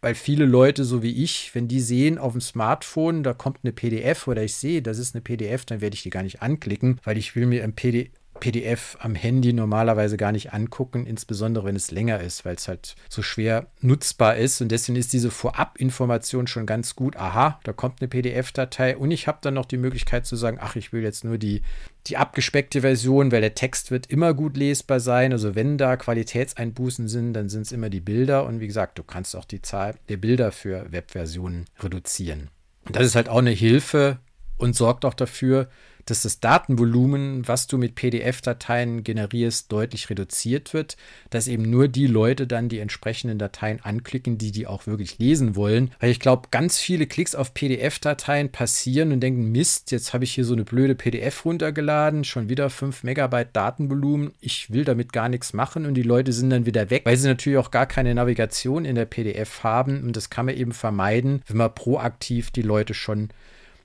weil 0.00 0.14
viele 0.14 0.46
Leute, 0.46 0.84
so 0.84 1.02
wie 1.02 1.22
ich, 1.22 1.54
wenn 1.54 1.68
die 1.68 1.80
sehen 1.80 2.18
auf 2.18 2.32
dem 2.32 2.40
Smartphone, 2.40 3.22
da 3.22 3.34
kommt 3.34 3.60
eine 3.62 3.72
PDF 3.72 4.26
oder 4.28 4.42
ich 4.42 4.54
sehe, 4.54 4.82
das 4.82 4.98
ist 4.98 5.14
eine 5.14 5.22
PDF, 5.22 5.64
dann 5.64 5.80
werde 5.80 5.94
ich 5.94 6.02
die 6.02 6.10
gar 6.10 6.22
nicht 6.22 6.42
anklicken, 6.42 7.00
weil 7.04 7.18
ich 7.18 7.36
will 7.36 7.46
mir 7.46 7.62
im 7.62 7.74
PDF 7.74 8.10
PDF 8.40 8.96
am 9.00 9.14
Handy 9.14 9.52
normalerweise 9.52 10.16
gar 10.16 10.32
nicht 10.32 10.52
angucken, 10.52 11.06
insbesondere 11.06 11.64
wenn 11.64 11.76
es 11.76 11.90
länger 11.90 12.20
ist, 12.20 12.44
weil 12.44 12.56
es 12.56 12.68
halt 12.68 12.96
so 13.08 13.22
schwer 13.22 13.66
nutzbar 13.80 14.36
ist. 14.36 14.60
Und 14.60 14.70
deswegen 14.70 14.96
ist 14.96 15.12
diese 15.12 15.30
Vorabinformation 15.30 16.46
schon 16.46 16.66
ganz 16.66 16.96
gut. 16.96 17.16
Aha, 17.16 17.60
da 17.64 17.72
kommt 17.72 18.00
eine 18.00 18.08
PDF-Datei 18.08 18.96
und 18.96 19.10
ich 19.10 19.26
habe 19.26 19.38
dann 19.40 19.54
noch 19.54 19.66
die 19.66 19.76
Möglichkeit 19.76 20.26
zu 20.26 20.36
sagen, 20.36 20.58
ach, 20.60 20.76
ich 20.76 20.92
will 20.92 21.02
jetzt 21.02 21.24
nur 21.24 21.38
die, 21.38 21.62
die 22.06 22.16
abgespeckte 22.16 22.82
Version, 22.82 23.32
weil 23.32 23.40
der 23.40 23.54
Text 23.54 23.90
wird 23.90 24.06
immer 24.06 24.34
gut 24.34 24.56
lesbar 24.56 25.00
sein. 25.00 25.32
Also 25.32 25.54
wenn 25.54 25.78
da 25.78 25.96
Qualitätseinbußen 25.96 27.08
sind, 27.08 27.34
dann 27.34 27.48
sind 27.48 27.62
es 27.62 27.72
immer 27.72 27.90
die 27.90 28.00
Bilder. 28.00 28.46
Und 28.46 28.60
wie 28.60 28.66
gesagt, 28.66 28.98
du 28.98 29.02
kannst 29.02 29.36
auch 29.36 29.44
die 29.44 29.62
Zahl 29.62 29.94
der 30.08 30.16
Bilder 30.16 30.52
für 30.52 30.90
Webversionen 30.92 31.66
reduzieren. 31.80 32.50
Und 32.84 32.96
das 32.96 33.06
ist 33.06 33.14
halt 33.14 33.28
auch 33.28 33.38
eine 33.38 33.50
Hilfe 33.50 34.18
und 34.56 34.76
sorgt 34.76 35.04
auch 35.04 35.14
dafür, 35.14 35.68
dass 36.06 36.22
das 36.22 36.40
Datenvolumen, 36.40 37.46
was 37.46 37.66
du 37.66 37.78
mit 37.78 37.94
PDF-Dateien 37.94 39.04
generierst, 39.04 39.70
deutlich 39.72 40.10
reduziert 40.10 40.74
wird, 40.74 40.96
dass 41.30 41.48
eben 41.48 41.68
nur 41.68 41.88
die 41.88 42.06
Leute 42.06 42.46
dann 42.46 42.68
die 42.68 42.78
entsprechenden 42.78 43.38
Dateien 43.38 43.80
anklicken, 43.82 44.38
die 44.38 44.52
die 44.52 44.66
auch 44.66 44.86
wirklich 44.86 45.18
lesen 45.18 45.56
wollen. 45.56 45.90
Weil 46.00 46.10
ich 46.10 46.20
glaube, 46.20 46.48
ganz 46.50 46.78
viele 46.78 47.06
Klicks 47.06 47.34
auf 47.34 47.54
PDF-Dateien 47.54 48.50
passieren 48.50 49.12
und 49.12 49.20
denken, 49.20 49.52
Mist, 49.52 49.90
jetzt 49.90 50.12
habe 50.12 50.24
ich 50.24 50.32
hier 50.32 50.44
so 50.44 50.54
eine 50.54 50.64
blöde 50.64 50.94
PDF 50.94 51.44
runtergeladen, 51.44 52.24
schon 52.24 52.48
wieder 52.48 52.70
5 52.70 53.02
Megabyte 53.02 53.54
Datenvolumen, 53.54 54.32
ich 54.40 54.70
will 54.70 54.84
damit 54.84 55.12
gar 55.12 55.28
nichts 55.28 55.52
machen 55.52 55.86
und 55.86 55.94
die 55.94 56.02
Leute 56.02 56.32
sind 56.32 56.50
dann 56.50 56.66
wieder 56.66 56.90
weg, 56.90 57.02
weil 57.04 57.16
sie 57.16 57.28
natürlich 57.28 57.58
auch 57.58 57.70
gar 57.70 57.86
keine 57.86 58.14
Navigation 58.14 58.84
in 58.84 58.94
der 58.94 59.06
PDF 59.06 59.62
haben 59.62 60.02
und 60.02 60.16
das 60.16 60.30
kann 60.30 60.46
man 60.46 60.56
eben 60.56 60.72
vermeiden, 60.72 61.42
wenn 61.46 61.56
man 61.56 61.74
proaktiv 61.74 62.50
die 62.50 62.62
Leute 62.62 62.94
schon 62.94 63.28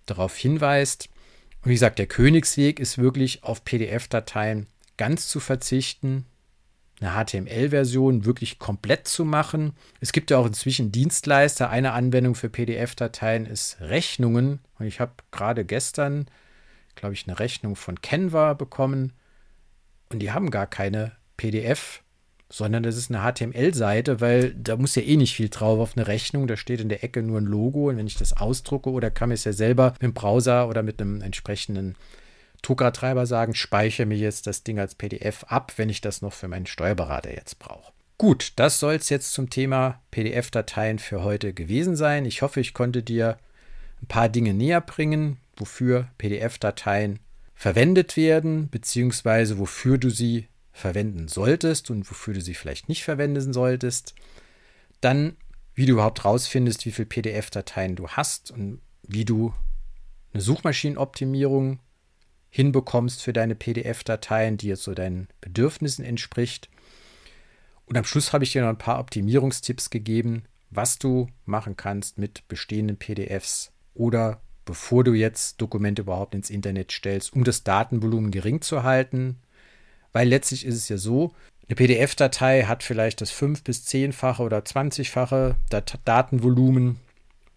darauf 0.05 0.35
hinweist. 0.35 1.09
Und 1.61 1.69
wie 1.69 1.73
gesagt, 1.73 1.99
der 1.99 2.07
Königsweg 2.07 2.79
ist 2.79 2.97
wirklich 2.97 3.43
auf 3.43 3.63
PDF-Dateien 3.65 4.67
ganz 4.97 5.27
zu 5.27 5.39
verzichten, 5.39 6.25
eine 7.01 7.11
HTML-Version 7.11 8.25
wirklich 8.25 8.59
komplett 8.59 9.07
zu 9.07 9.23
machen. 9.23 9.73
Es 10.01 10.11
gibt 10.11 10.31
ja 10.31 10.37
auch 10.37 10.45
inzwischen 10.45 10.91
Dienstleister. 10.91 11.69
Eine 11.69 11.93
Anwendung 11.93 12.35
für 12.35 12.49
PDF-Dateien 12.49 13.45
ist 13.45 13.77
Rechnungen. 13.79 14.59
Und 14.77 14.85
ich 14.85 14.99
habe 14.99 15.13
gerade 15.31 15.63
gestern, 15.63 16.27
glaube 16.95 17.13
ich, 17.13 17.25
eine 17.27 17.39
Rechnung 17.39 17.75
von 17.77 18.01
Canva 18.01 18.53
bekommen. 18.53 19.13
Und 20.09 20.19
die 20.19 20.31
haben 20.31 20.51
gar 20.51 20.67
keine 20.67 21.13
PDF 21.37 22.03
sondern 22.51 22.83
das 22.83 22.97
ist 22.97 23.11
eine 23.11 23.21
HTML-Seite, 23.21 24.21
weil 24.21 24.53
da 24.55 24.75
muss 24.75 24.95
ja 24.95 25.03
eh 25.03 25.17
nicht 25.17 25.35
viel 25.35 25.49
drauf 25.49 25.79
auf 25.79 25.95
eine 25.95 26.07
Rechnung. 26.07 26.47
Da 26.47 26.57
steht 26.57 26.81
in 26.81 26.89
der 26.89 27.03
Ecke 27.03 27.21
nur 27.21 27.39
ein 27.39 27.45
Logo 27.45 27.89
und 27.89 27.97
wenn 27.97 28.07
ich 28.07 28.17
das 28.17 28.35
ausdrucke 28.35 28.89
oder 28.89 29.11
kann 29.11 29.29
mir 29.29 29.35
es 29.35 29.43
ja 29.43 29.53
selber 29.53 29.91
mit 29.93 30.01
dem 30.01 30.13
Browser 30.13 30.67
oder 30.67 30.81
mit 30.81 30.99
einem 30.99 31.21
entsprechenden 31.21 31.95
Druckertreiber 32.61 33.25
sagen, 33.25 33.53
speichere 33.53 34.05
mir 34.05 34.17
jetzt 34.17 34.47
das 34.47 34.63
Ding 34.63 34.79
als 34.79 34.95
PDF 34.95 35.45
ab, 35.45 35.73
wenn 35.77 35.89
ich 35.89 36.01
das 36.01 36.21
noch 36.21 36.33
für 36.33 36.47
meinen 36.47 36.65
Steuerberater 36.65 37.33
jetzt 37.33 37.59
brauche. 37.59 37.93
Gut, 38.17 38.51
das 38.57 38.79
soll 38.79 38.95
es 38.95 39.09
jetzt 39.09 39.31
zum 39.31 39.49
Thema 39.49 40.01
PDF-Dateien 40.11 40.99
für 40.99 41.23
heute 41.23 41.53
gewesen 41.53 41.95
sein. 41.95 42.25
Ich 42.25 42.41
hoffe, 42.41 42.59
ich 42.59 42.73
konnte 42.73 43.01
dir 43.01 43.37
ein 44.01 44.07
paar 44.07 44.27
Dinge 44.27 44.53
näher 44.53 44.81
bringen, 44.81 45.37
wofür 45.55 46.09
PDF-Dateien 46.17 47.19
verwendet 47.55 48.17
werden, 48.17 48.69
beziehungsweise 48.69 49.57
wofür 49.57 49.97
du 49.97 50.09
sie 50.09 50.47
verwenden 50.79 51.27
solltest 51.27 51.91
und 51.91 52.09
wofür 52.09 52.33
du 52.33 52.41
sie 52.41 52.53
vielleicht 52.53 52.89
nicht 52.89 53.03
verwenden 53.03 53.53
solltest. 53.53 54.15
Dann, 55.01 55.37
wie 55.75 55.85
du 55.85 55.93
überhaupt 55.93 56.25
rausfindest, 56.25 56.85
wie 56.85 56.91
viele 56.91 57.07
PDF-Dateien 57.07 57.95
du 57.95 58.07
hast 58.07 58.51
und 58.51 58.81
wie 59.03 59.25
du 59.25 59.53
eine 60.33 60.41
Suchmaschinenoptimierung 60.41 61.79
hinbekommst 62.49 63.21
für 63.21 63.33
deine 63.33 63.55
PDF-Dateien, 63.55 64.57
die 64.57 64.67
jetzt 64.67 64.83
so 64.83 64.93
deinen 64.93 65.27
Bedürfnissen 65.41 66.03
entspricht. 66.03 66.69
Und 67.85 67.97
am 67.97 68.05
Schluss 68.05 68.33
habe 68.33 68.43
ich 68.43 68.51
dir 68.51 68.61
noch 68.61 68.69
ein 68.69 68.77
paar 68.77 68.99
Optimierungstipps 68.99 69.89
gegeben, 69.89 70.43
was 70.69 70.99
du 70.99 71.27
machen 71.45 71.75
kannst 71.75 72.17
mit 72.17 72.47
bestehenden 72.47 72.97
PDFs 72.97 73.71
oder 73.93 74.41
bevor 74.65 75.03
du 75.03 75.13
jetzt 75.13 75.59
Dokumente 75.61 76.03
überhaupt 76.03 76.35
ins 76.35 76.51
Internet 76.51 76.91
stellst, 76.91 77.33
um 77.33 77.43
das 77.43 77.63
Datenvolumen 77.63 78.29
gering 78.29 78.61
zu 78.61 78.83
halten, 78.83 79.39
weil 80.13 80.27
letztlich 80.27 80.65
ist 80.65 80.75
es 80.75 80.89
ja 80.89 80.97
so, 80.97 81.33
eine 81.67 81.75
PDF-Datei 81.75 82.63
hat 82.63 82.81
vielleicht 82.81 83.21
das 83.21 83.29
fünf- 83.29 83.63
bis 83.63 83.85
zehnfache 83.85 84.41
oder 84.41 84.65
zwanzigfache 84.65 85.55
Dat 85.69 85.99
Datenvolumen 86.03 86.97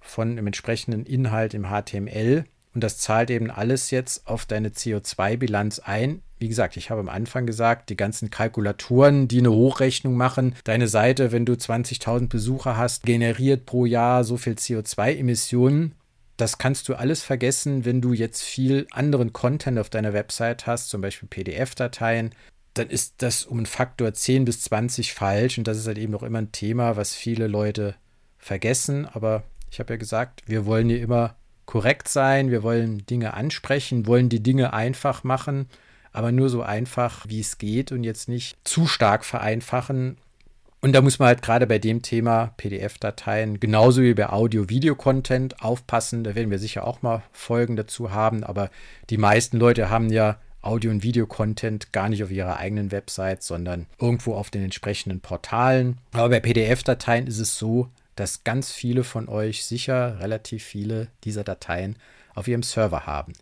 von 0.03 0.37
dem 0.37 0.47
entsprechenden 0.47 1.07
Inhalt 1.07 1.55
im 1.55 1.67
HTML. 1.71 2.45
und 2.75 2.83
das 2.83 2.99
zahlt 2.99 3.31
eben 3.31 3.51
alles 3.51 3.91
jetzt 3.91 4.27
auf 4.27 4.47
deine 4.47 4.71
CO2-Bilanz 4.71 5.79
ein. 5.81 6.23
Wie 6.39 6.49
gesagt, 6.49 6.77
ich 6.77 6.91
habe 6.91 7.01
am 7.01 7.09
Anfang 7.09 7.47
gesagt, 7.47 7.89
die 7.91 7.97
ganzen 7.97 8.31
Kalkulatoren, 8.31 9.29
die 9.29 9.39
eine 9.39 9.53
Hochrechnung 9.53 10.17
machen, 10.17 10.57
deine 10.65 10.89
Seite, 10.89 11.33
wenn 11.33 11.45
du 11.45 11.53
20.000 11.53 12.29
Besucher 12.29 12.77
hast, 12.77 13.05
generiert 13.05 13.65
pro 13.65 13.87
Jahr 13.87 14.25
so 14.25 14.37
viel 14.37 14.55
CO2-Emissionen. 14.55 15.95
Das 16.37 16.59
kannst 16.59 16.89
du 16.89 16.95
alles 16.95 17.23
vergessen, 17.23 17.85
wenn 17.85 18.01
du 18.01 18.13
jetzt 18.13 18.43
viel 18.43 18.87
anderen 18.91 19.33
Content 19.33 19.79
auf 19.79 19.91
deiner 19.91 20.13
Website 20.13 20.67
hast, 20.67 20.89
zum 20.89 21.01
Beispiel 21.01 21.29
PDF-Dateien. 21.29 22.31
Dann 22.75 22.89
ist 22.89 23.17
das 23.19 23.45
um 23.45 23.59
einen 23.59 23.67
Faktor 23.67 24.15
10 24.15 24.45
bis 24.45 24.63
20 24.63 25.13
falsch 25.13 25.59
und 25.59 25.69
das 25.69 25.77
ist 25.79 25.87
halt 25.87 25.99
eben 25.99 26.13
noch 26.13 26.23
immer 26.23 26.39
ein 26.39 26.53
Thema, 26.53 26.97
was 26.97 27.15
viele 27.15 27.47
Leute 27.47 27.95
vergessen. 28.39 29.07
Aber 29.07 29.45
ich 29.71 29.79
habe 29.79 29.93
ja 29.93 29.99
gesagt, 29.99 30.43
wir 30.47 30.67
wollen 30.67 30.89
hier 30.89 31.01
immer 31.01 31.37
korrekt 31.67 32.09
sein, 32.09 32.51
wir 32.51 32.63
wollen 32.63 33.07
Dinge 33.07 33.35
ansprechen, 33.35 34.07
wollen 34.07 34.29
die 34.29 34.43
Dinge 34.43 34.73
einfach 34.73 35.25
machen, 35.25 35.69
aber 36.13 36.33
nur 36.33 36.49
so 36.49 36.63
einfach, 36.63 37.27
wie 37.29 37.41
es 37.41 37.59
geht 37.59 37.93
und 37.93 38.05
jetzt 38.05 38.29
nicht 38.29 38.57
zu 38.65 38.87
stark 38.87 39.25
vereinfachen. 39.25 40.19
Und 40.85 40.95
da 40.95 41.01
muss 41.01 41.21
man 41.21 41.29
halt 41.29 41.43
gerade 41.43 41.69
bei 41.69 41.79
dem 41.79 42.03
Thema 42.03 42.55
PDF-Dateien, 42.57 43.61
genauso 43.61 44.03
wie 44.03 44.15
bei 44.15 44.31
Audio-Video-Content, 44.31 45.63
aufpassen. 45.63 46.25
Da 46.25 46.35
werden 46.35 46.51
wir 46.51 46.59
sicher 46.59 46.85
auch 46.85 47.03
mal 47.03 47.23
Folgen 47.31 47.77
dazu 47.77 48.11
haben, 48.11 48.43
aber 48.43 48.69
die 49.09 49.17
meisten 49.17 49.59
Leute 49.59 49.91
haben 49.91 50.11
ja 50.11 50.39
Audio- 50.61 50.91
und 50.91 51.05
Video-Content 51.05 51.93
gar 51.93 52.09
nicht 52.09 52.25
auf 52.25 52.33
ihrer 52.33 52.57
eigenen 52.57 52.91
Website, 52.91 53.45
sondern 53.45 53.87
irgendwo 54.01 54.35
auf 54.35 54.51
den 54.51 54.65
entsprechenden 54.65 55.21
Portalen. 55.21 55.99
Aber 56.11 56.31
bei 56.31 56.41
PDF-Dateien 56.41 57.29
ist 57.29 57.39
es 57.39 57.57
so, 57.57 57.89
dass 58.17 58.43
ganz 58.43 58.73
viele 58.73 59.05
von 59.05 59.29
euch 59.29 59.65
sicher 59.65 60.19
relativ 60.19 60.65
viele 60.65 61.07
dieser 61.23 61.45
Dateien 61.45 61.95
auf 62.35 62.49
ihrem 62.49 62.65
Server 62.65 63.07
haben. 63.07 63.35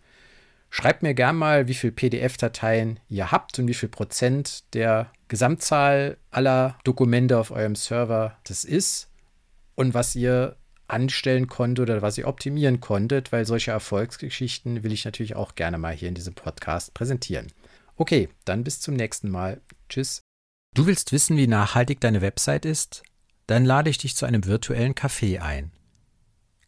Schreibt 0.69 1.03
mir 1.03 1.15
gern 1.15 1.37
mal, 1.37 1.69
wie 1.69 1.75
viele 1.75 1.93
PDF-Dateien 1.93 3.01
ihr 3.09 3.33
habt 3.33 3.59
und 3.59 3.67
wie 3.67 3.75
viel 3.75 3.89
Prozent 3.89 4.63
der 4.75 5.11
Gesamtzahl 5.31 6.17
aller 6.33 6.77
Dokumente 6.83 7.39
auf 7.39 7.53
eurem 7.53 7.77
Server 7.77 8.37
das 8.43 8.65
ist 8.65 9.09
und 9.77 9.95
was 9.95 10.17
ihr 10.17 10.57
anstellen 10.89 11.47
konntet 11.47 11.85
oder 11.89 12.03
was 12.03 12.19
ihr 12.19 12.27
optimieren 12.27 12.81
konntet, 12.81 13.31
weil 13.31 13.47
solche 13.47 13.71
Erfolgsgeschichten 13.71 14.83
will 14.83 14.91
ich 14.91 15.05
natürlich 15.05 15.37
auch 15.37 15.55
gerne 15.55 15.79
mal 15.79 15.95
hier 15.95 16.09
in 16.09 16.17
diesem 16.17 16.35
Podcast 16.35 16.95
präsentieren. 16.95 17.47
Okay, 17.95 18.29
dann 18.45 18.65
bis 18.65 18.81
zum 18.81 18.95
nächsten 18.95 19.31
Mal. 19.31 19.61
Tschüss. 19.89 20.21
Du 20.75 20.87
willst 20.87 21.13
wissen, 21.13 21.37
wie 21.37 21.47
nachhaltig 21.47 22.01
deine 22.01 22.23
Website 22.23 22.65
ist? 22.65 23.05
Dann 23.47 23.65
lade 23.65 23.89
ich 23.89 23.99
dich 23.99 24.17
zu 24.17 24.27
einem 24.27 24.45
virtuellen 24.47 24.97
Café 24.97 25.41
ein. 25.41 25.71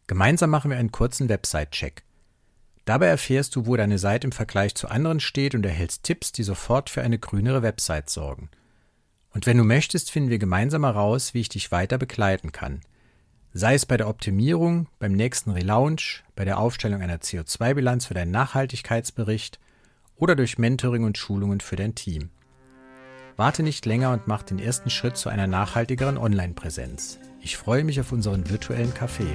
Gemeinsam 0.07 0.49
machen 0.49 0.71
wir 0.71 0.77
einen 0.77 0.93
kurzen 0.93 1.27
Website-Check. 1.27 2.03
Dabei 2.85 3.07
erfährst 3.07 3.55
du, 3.55 3.65
wo 3.65 3.77
deine 3.77 3.97
Seite 3.97 4.27
im 4.27 4.31
Vergleich 4.31 4.75
zu 4.75 4.89
anderen 4.89 5.19
steht 5.19 5.55
und 5.55 5.65
erhältst 5.65 6.03
Tipps, 6.03 6.31
die 6.31 6.43
sofort 6.43 6.89
für 6.89 7.01
eine 7.01 7.17
grünere 7.17 7.61
Website 7.61 8.09
sorgen. 8.09 8.49
Und 9.29 9.45
wenn 9.45 9.57
du 9.57 9.63
möchtest, 9.63 10.11
finden 10.11 10.29
wir 10.29 10.37
gemeinsam 10.37 10.83
heraus, 10.83 11.33
wie 11.33 11.41
ich 11.41 11.49
dich 11.49 11.71
weiter 11.71 11.97
begleiten 11.97 12.51
kann. 12.51 12.81
Sei 13.53 13.75
es 13.75 13.85
bei 13.85 13.97
der 13.97 14.07
Optimierung, 14.07 14.87
beim 14.99 15.13
nächsten 15.13 15.51
Relaunch, 15.51 16.23
bei 16.35 16.43
der 16.43 16.59
Aufstellung 16.59 17.01
einer 17.01 17.17
CO2-Bilanz 17.17 18.05
für 18.05 18.15
deinen 18.15 18.31
Nachhaltigkeitsbericht 18.31 19.59
oder 20.15 20.35
durch 20.35 20.57
Mentoring 20.57 21.03
und 21.03 21.17
Schulungen 21.17 21.61
für 21.61 21.75
dein 21.75 21.95
Team. 21.95 22.29
Warte 23.35 23.63
nicht 23.63 23.85
länger 23.85 24.11
und 24.11 24.27
mach 24.27 24.43
den 24.43 24.59
ersten 24.59 24.89
Schritt 24.89 25.17
zu 25.17 25.29
einer 25.29 25.47
nachhaltigeren 25.47 26.17
Online-Präsenz. 26.17 27.19
Ich 27.41 27.57
freue 27.57 27.83
mich 27.83 27.99
auf 27.99 28.11
unseren 28.11 28.49
virtuellen 28.49 28.93
Café. 28.93 29.25